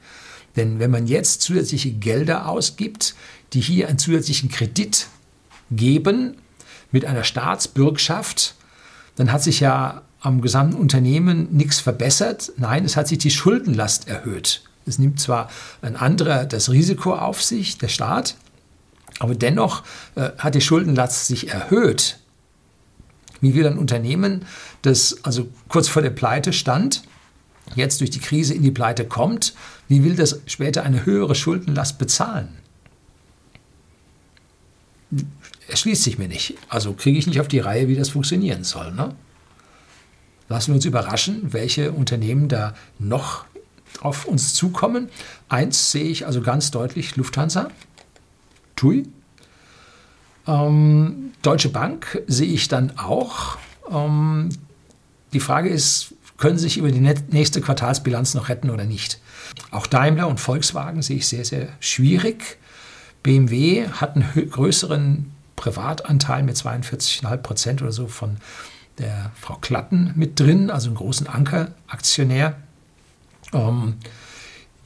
Denn 0.56 0.80
wenn 0.80 0.92
man 0.92 1.08
jetzt 1.08 1.42
zusätzliche 1.42 1.92
Gelder 1.92 2.48
ausgibt, 2.48 3.16
die 3.54 3.62
hier 3.62 3.88
einen 3.88 4.00
zusätzlichen 4.00 4.50
Kredit 4.50 5.08
geben 5.72 6.36
mit 6.92 7.06
einer 7.06 7.24
Staatsbürgschaft, 7.24 8.56
dann 9.16 9.32
hat 9.32 9.44
sich 9.44 9.60
ja 9.60 10.02
am 10.20 10.42
gesamten 10.42 10.76
Unternehmen 10.76 11.48
nichts 11.52 11.80
verbessert. 11.80 12.52
Nein, 12.58 12.86
es 12.86 12.98
hat 12.98 13.08
sich 13.08 13.20
die 13.20 13.32
Schuldenlast 13.32 14.08
erhöht. 14.08 14.64
Es 14.88 15.00
nimmt 15.00 15.20
zwar 15.20 15.50
ein 15.82 15.96
anderer 15.96 16.46
das 16.46 16.72
Risiko 16.72 17.14
auf 17.14 17.44
sich, 17.44 17.78
der 17.78 17.90
Staat, 17.90 18.36
aber 19.20 19.36
dennoch 19.36 19.84
äh, 20.16 20.30
hat 20.38 20.56
die 20.56 20.62
Schuldenlast 20.62 21.28
sich 21.28 21.50
erhöht. 21.50 22.20
Wie 23.42 23.54
will 23.54 23.68
ein 23.68 23.78
Unternehmen, 23.78 24.46
das 24.82 25.24
also 25.24 25.48
kurz 25.68 25.88
vor 25.88 26.02
der 26.02 26.10
Pleite 26.10 26.54
stand, 26.54 27.04
jetzt 27.76 28.00
durch 28.00 28.10
die 28.10 28.20
Krise 28.20 28.54
in 28.54 28.64
die 28.64 28.72
Pleite 28.72 29.06
kommt, 29.06 29.54
wie 29.88 30.04
will 30.04 30.16
das 30.16 30.42
später 30.46 30.84
eine 30.84 31.06
höhere 31.06 31.36
Schuldenlast 31.36 31.98
bezahlen? 31.98 32.50
Erschließt 35.68 36.04
sich 36.04 36.18
mir 36.18 36.28
nicht. 36.28 36.56
Also 36.70 36.94
kriege 36.94 37.20
ich 37.20 37.28
nicht 37.28 37.42
auf 37.42 37.48
die 37.48 37.60
Reihe, 37.60 37.88
wie 37.88 37.96
das 37.96 38.10
funktionieren 38.10 38.64
soll. 38.64 38.92
Ne? 38.94 39.16
Lassen 40.50 40.72
wir 40.72 40.76
uns 40.76 40.86
überraschen, 40.86 41.54
welche 41.54 41.92
Unternehmen 41.92 42.48
da 42.48 42.74
noch 43.00 43.46
auf 44.02 44.26
uns 44.26 44.54
zukommen. 44.54 45.10
Eins 45.50 45.92
sehe 45.92 46.06
ich 46.06 46.26
also 46.26 46.42
ganz 46.42 46.72
deutlich, 46.72 47.16
Lufthansa. 47.16 47.70
Tui. 48.76 49.08
Ähm, 50.48 51.34
Deutsche 51.42 51.70
Bank 51.70 52.24
sehe 52.28 52.48
ich 52.48 52.68
dann 52.68 52.98
auch. 52.98 53.58
Ähm, 53.90 54.50
die 55.34 55.40
Frage 55.40 55.70
ist, 55.70 56.14
können 56.38 56.58
sie 56.58 56.64
sich 56.64 56.78
über 56.78 56.92
die 56.92 57.02
nächste 57.02 57.62
Quartalsbilanz 57.62 58.34
noch 58.34 58.50
retten 58.50 58.70
oder 58.70 58.86
nicht? 58.86 59.20
Auch 59.72 59.88
Daimler 59.88 60.28
und 60.28 60.40
Volkswagen 60.40 61.02
sehe 61.02 61.18
ich 61.18 61.28
sehr, 61.28 61.46
sehr 61.46 61.70
schwierig. 61.80 62.58
BMW 63.24 63.88
hat 63.88 64.16
einen 64.16 64.50
größeren 64.50 65.32
Privatanteil 65.56 66.44
mit 66.44 66.56
42,5 66.56 67.38
Prozent 67.38 67.82
oder 67.82 67.92
so 67.92 68.08
von 68.08 68.38
der 69.00 69.32
Frau 69.36 69.56
Klatten 69.56 70.14
mit 70.16 70.40
drin, 70.40 70.70
also 70.70 70.88
einen 70.88 70.98
großen 70.98 71.28
Ankeraktionär. 71.28 72.56
Ähm, 73.54 73.96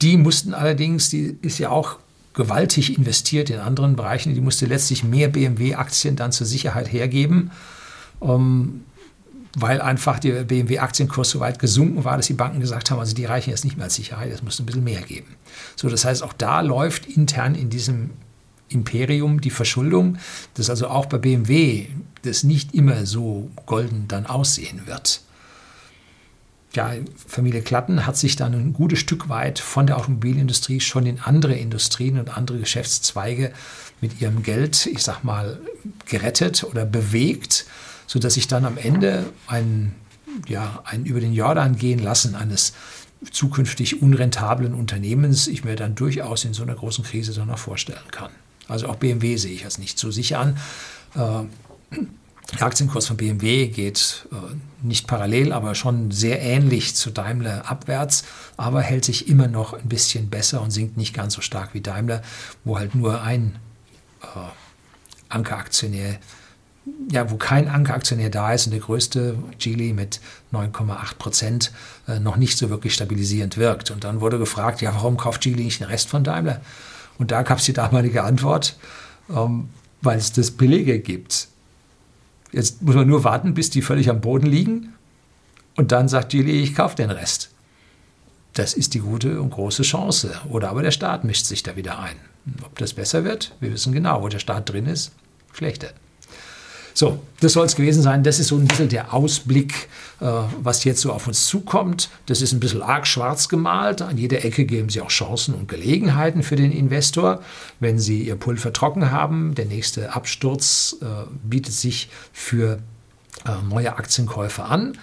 die 0.00 0.16
mussten 0.16 0.54
allerdings, 0.54 1.10
die 1.10 1.36
ist 1.42 1.58
ja 1.58 1.70
auch 1.70 1.98
gewaltig 2.34 2.96
investiert 2.96 3.50
in 3.50 3.58
anderen 3.58 3.96
Bereichen, 3.96 4.34
die 4.34 4.40
musste 4.40 4.66
letztlich 4.66 5.04
mehr 5.04 5.28
BMW-Aktien 5.28 6.16
dann 6.16 6.32
zur 6.32 6.46
Sicherheit 6.46 6.92
hergeben, 6.92 7.50
ähm, 8.20 8.82
weil 9.54 9.82
einfach 9.82 10.18
der 10.18 10.44
BMW-Aktienkurs 10.44 11.30
so 11.30 11.40
weit 11.40 11.58
gesunken 11.58 12.04
war, 12.04 12.16
dass 12.16 12.26
die 12.26 12.32
Banken 12.32 12.60
gesagt 12.60 12.90
haben, 12.90 12.98
also 12.98 13.14
die 13.14 13.26
reichen 13.26 13.50
jetzt 13.50 13.64
nicht 13.64 13.76
mehr 13.76 13.84
als 13.84 13.94
Sicherheit, 13.94 14.32
es 14.32 14.42
muss 14.42 14.58
ein 14.58 14.66
bisschen 14.66 14.84
mehr 14.84 15.02
geben. 15.02 15.36
So, 15.76 15.88
das 15.90 16.04
heißt, 16.04 16.22
auch 16.22 16.32
da 16.32 16.62
läuft 16.62 17.06
intern 17.06 17.54
in 17.54 17.68
diesem 17.68 18.10
Imperium 18.70 19.42
die 19.42 19.50
Verschuldung, 19.50 20.16
dass 20.54 20.70
also 20.70 20.88
auch 20.88 21.06
bei 21.06 21.18
BMW 21.18 21.86
das 22.22 22.44
nicht 22.44 22.74
immer 22.74 23.04
so 23.04 23.50
golden 23.66 24.06
dann 24.08 24.24
aussehen 24.24 24.86
wird. 24.86 25.20
Ja, 26.74 26.92
Familie 27.26 27.62
Klatten 27.62 28.06
hat 28.06 28.16
sich 28.16 28.36
dann 28.36 28.54
ein 28.54 28.72
gutes 28.72 28.98
Stück 28.98 29.28
weit 29.28 29.58
von 29.58 29.86
der 29.86 29.98
Automobilindustrie 29.98 30.80
schon 30.80 31.06
in 31.06 31.20
andere 31.20 31.54
Industrien 31.54 32.18
und 32.18 32.36
andere 32.36 32.58
Geschäftszweige 32.58 33.52
mit 34.00 34.20
ihrem 34.20 34.42
Geld, 34.42 34.86
ich 34.86 35.02
sag 35.02 35.22
mal, 35.22 35.60
gerettet 36.06 36.64
oder 36.64 36.84
bewegt, 36.84 37.66
sodass 38.06 38.36
ich 38.36 38.48
dann 38.48 38.64
am 38.64 38.78
Ende 38.78 39.24
ein, 39.46 39.94
ja, 40.48 40.82
ein 40.84 41.04
über 41.04 41.20
den 41.20 41.32
Jordan 41.32 41.76
gehen 41.76 41.98
lassen 41.98 42.34
eines 42.34 42.72
zukünftig 43.30 44.02
unrentablen 44.02 44.74
Unternehmens 44.74 45.46
ich 45.46 45.64
mir 45.64 45.76
dann 45.76 45.94
durchaus 45.94 46.44
in 46.44 46.54
so 46.54 46.62
einer 46.62 46.74
großen 46.74 47.04
Krise 47.04 47.32
dann 47.32 47.48
noch 47.48 47.58
vorstellen 47.58 48.10
kann. 48.10 48.30
Also 48.66 48.88
auch 48.88 48.96
BMW 48.96 49.36
sehe 49.36 49.52
ich 49.52 49.64
als 49.64 49.78
nicht 49.78 49.98
so 49.98 50.10
sicher 50.10 50.40
an. 50.40 50.56
Äh, 51.14 51.96
der 52.50 52.66
Aktienkurs 52.66 53.06
von 53.06 53.16
BMW 53.16 53.68
geht 53.68 54.26
äh, 54.30 54.36
nicht 54.82 55.06
parallel, 55.06 55.52
aber 55.52 55.74
schon 55.74 56.10
sehr 56.10 56.40
ähnlich 56.42 56.94
zu 56.94 57.10
Daimler 57.10 57.70
abwärts, 57.70 58.24
aber 58.56 58.82
hält 58.82 59.04
sich 59.04 59.28
immer 59.28 59.48
noch 59.48 59.72
ein 59.72 59.88
bisschen 59.88 60.28
besser 60.28 60.60
und 60.60 60.70
sinkt 60.70 60.96
nicht 60.96 61.14
ganz 61.14 61.34
so 61.34 61.40
stark 61.40 61.72
wie 61.72 61.80
Daimler, 61.80 62.22
wo 62.64 62.78
halt 62.78 62.94
nur 62.94 63.22
ein 63.22 63.58
äh, 64.22 64.26
Ankeraktionär, 65.28 66.18
ja, 67.10 67.30
wo 67.30 67.36
kein 67.36 67.68
Ankeraktionär 67.68 68.28
da 68.28 68.52
ist 68.52 68.66
und 68.66 68.72
der 68.72 68.80
größte, 68.80 69.38
Geely 69.58 69.92
mit 69.92 70.20
9,8 70.52 71.14
Prozent, 71.16 71.72
äh, 72.06 72.18
noch 72.18 72.36
nicht 72.36 72.58
so 72.58 72.68
wirklich 72.70 72.92
stabilisierend 72.92 73.56
wirkt. 73.56 73.90
Und 73.90 74.04
dann 74.04 74.20
wurde 74.20 74.38
gefragt, 74.38 74.82
ja, 74.82 74.92
warum 74.94 75.16
kauft 75.16 75.42
Geely 75.42 75.64
nicht 75.64 75.80
den 75.80 75.86
Rest 75.86 76.10
von 76.10 76.24
Daimler? 76.24 76.60
Und 77.18 77.30
da 77.30 77.42
gab 77.42 77.58
es 77.58 77.64
die 77.64 77.72
damalige 77.72 78.24
Antwort, 78.24 78.76
ähm, 79.30 79.70
weil 80.02 80.18
es 80.18 80.32
das 80.32 80.50
Billige 80.50 80.98
gibt. 80.98 81.48
Jetzt 82.52 82.82
muss 82.82 82.94
man 82.94 83.08
nur 83.08 83.24
warten, 83.24 83.54
bis 83.54 83.70
die 83.70 83.82
völlig 83.82 84.10
am 84.10 84.20
Boden 84.20 84.46
liegen. 84.46 84.92
Und 85.74 85.90
dann 85.90 86.08
sagt 86.08 86.30
Gili, 86.30 86.60
ich 86.60 86.74
kaufe 86.74 86.96
den 86.96 87.10
Rest. 87.10 87.50
Das 88.52 88.74
ist 88.74 88.92
die 88.92 89.00
gute 89.00 89.40
und 89.40 89.50
große 89.50 89.82
Chance. 89.82 90.34
Oder 90.50 90.68
aber 90.68 90.82
der 90.82 90.90
Staat 90.90 91.24
mischt 91.24 91.46
sich 91.46 91.62
da 91.62 91.76
wieder 91.76 91.98
ein. 91.98 92.16
Ob 92.64 92.76
das 92.78 92.92
besser 92.92 93.24
wird, 93.24 93.54
wir 93.60 93.72
wissen 93.72 93.92
genau, 93.92 94.22
wo 94.22 94.28
der 94.28 94.40
Staat 94.40 94.68
drin 94.68 94.86
ist, 94.86 95.12
schlechter. 95.52 95.92
So, 96.94 97.20
das 97.40 97.54
soll 97.54 97.66
es 97.66 97.76
gewesen 97.76 98.02
sein. 98.02 98.22
Das 98.22 98.38
ist 98.38 98.48
so 98.48 98.56
ein 98.56 98.66
bisschen 98.66 98.88
der 98.88 99.14
Ausblick, 99.14 99.88
äh, 100.20 100.26
was 100.62 100.84
jetzt 100.84 101.00
so 101.00 101.12
auf 101.12 101.26
uns 101.26 101.46
zukommt. 101.46 102.10
Das 102.26 102.42
ist 102.42 102.52
ein 102.52 102.60
bisschen 102.60 102.82
arg 102.82 103.06
schwarz 103.06 103.48
gemalt. 103.48 104.02
An 104.02 104.18
jeder 104.18 104.44
Ecke 104.44 104.64
geben 104.64 104.88
Sie 104.88 105.00
auch 105.00 105.08
Chancen 105.08 105.54
und 105.54 105.68
Gelegenheiten 105.68 106.42
für 106.42 106.56
den 106.56 106.72
Investor. 106.72 107.42
Wenn 107.80 107.98
Sie 107.98 108.22
Ihr 108.22 108.36
Pulver 108.36 108.72
trocken 108.72 109.10
haben, 109.10 109.54
der 109.54 109.66
nächste 109.66 110.14
Absturz 110.14 110.96
äh, 111.00 111.06
bietet 111.44 111.74
sich 111.74 112.08
für 112.32 112.78
äh, 113.46 113.50
neue 113.68 113.96
Aktienkäufe 113.96 114.64
an. 114.64 114.98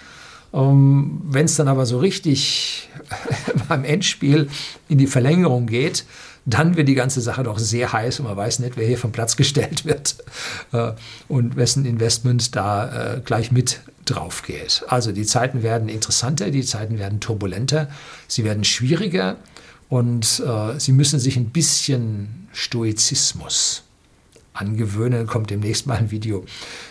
Ähm, 0.54 1.22
Wenn 1.26 1.46
es 1.46 1.56
dann 1.56 1.68
aber 1.68 1.86
so 1.86 2.00
richtig 2.00 2.90
beim 3.68 3.84
Endspiel 3.84 4.50
in 4.88 4.98
die 4.98 5.08
Verlängerung 5.08 5.68
geht, 5.68 6.06
dann 6.54 6.76
wird 6.76 6.88
die 6.88 6.96
ganze 6.96 7.22
Sache 7.22 7.44
doch 7.44 7.60
sehr 7.60 7.92
heiß 7.92 8.20
und 8.20 8.28
man 8.28 8.38
weiß 8.38 8.60
nicht, 8.60 8.78
wer 8.78 8.88
hier 8.88 8.98
vom 8.98 9.12
Platz 9.12 9.36
gestellt 9.36 9.86
wird 9.86 10.16
äh, 10.72 10.94
und 11.28 11.56
wessen 11.56 11.86
Investment 11.86 12.56
da 12.56 13.16
äh, 13.16 13.22
gleich 13.22 13.52
mit 13.52 13.82
drauf 14.06 14.44
geht. 14.44 14.84
Also 14.88 15.12
die 15.12 15.26
Zeiten 15.26 15.64
werden 15.64 15.90
interessanter, 15.90 16.50
die 16.50 16.64
Zeiten 16.64 16.98
werden 16.98 17.20
turbulenter, 17.20 17.90
sie 18.28 18.44
werden 18.44 18.64
schwieriger 18.64 19.38
und 19.90 20.42
äh, 20.46 20.80
sie 20.80 20.94
müssen 20.94 21.20
sich 21.20 21.38
ein 21.38 21.50
bisschen 21.50 22.48
Stoizismus 22.54 23.84
angewöhnen. 24.54 25.28
Kommt 25.28 25.50
demnächst 25.50 25.88
mal 25.88 25.98
ein 25.98 26.12
Video 26.12 26.46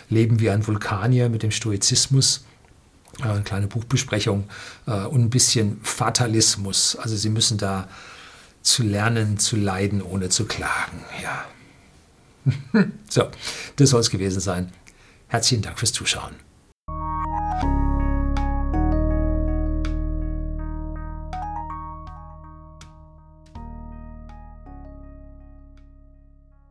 Leben 0.09 0.39
wie 0.39 0.49
ein 0.49 0.65
Vulkanier 0.65 1.29
mit 1.29 1.43
dem 1.43 1.51
Stoizismus 1.51 2.45
eine 3.21 3.41
kleine 3.41 3.67
Buchbesprechung 3.67 4.45
und 4.85 5.19
ein 5.19 5.29
bisschen 5.29 5.81
Fatalismus. 5.83 6.95
Also 6.95 7.17
Sie 7.17 7.29
müssen 7.29 7.57
da 7.57 7.89
zu 8.61 8.83
lernen, 8.83 9.37
zu 9.37 9.55
leiden, 9.55 10.01
ohne 10.01 10.29
zu 10.29 10.45
klagen. 10.45 11.03
Ja. 11.21 11.45
so, 13.09 13.29
das 13.75 13.89
soll 13.89 14.01
es 14.01 14.09
gewesen 14.09 14.39
sein. 14.39 14.71
Herzlichen 15.27 15.61
Dank 15.61 15.79
fürs 15.79 15.93
Zuschauen. 15.93 16.35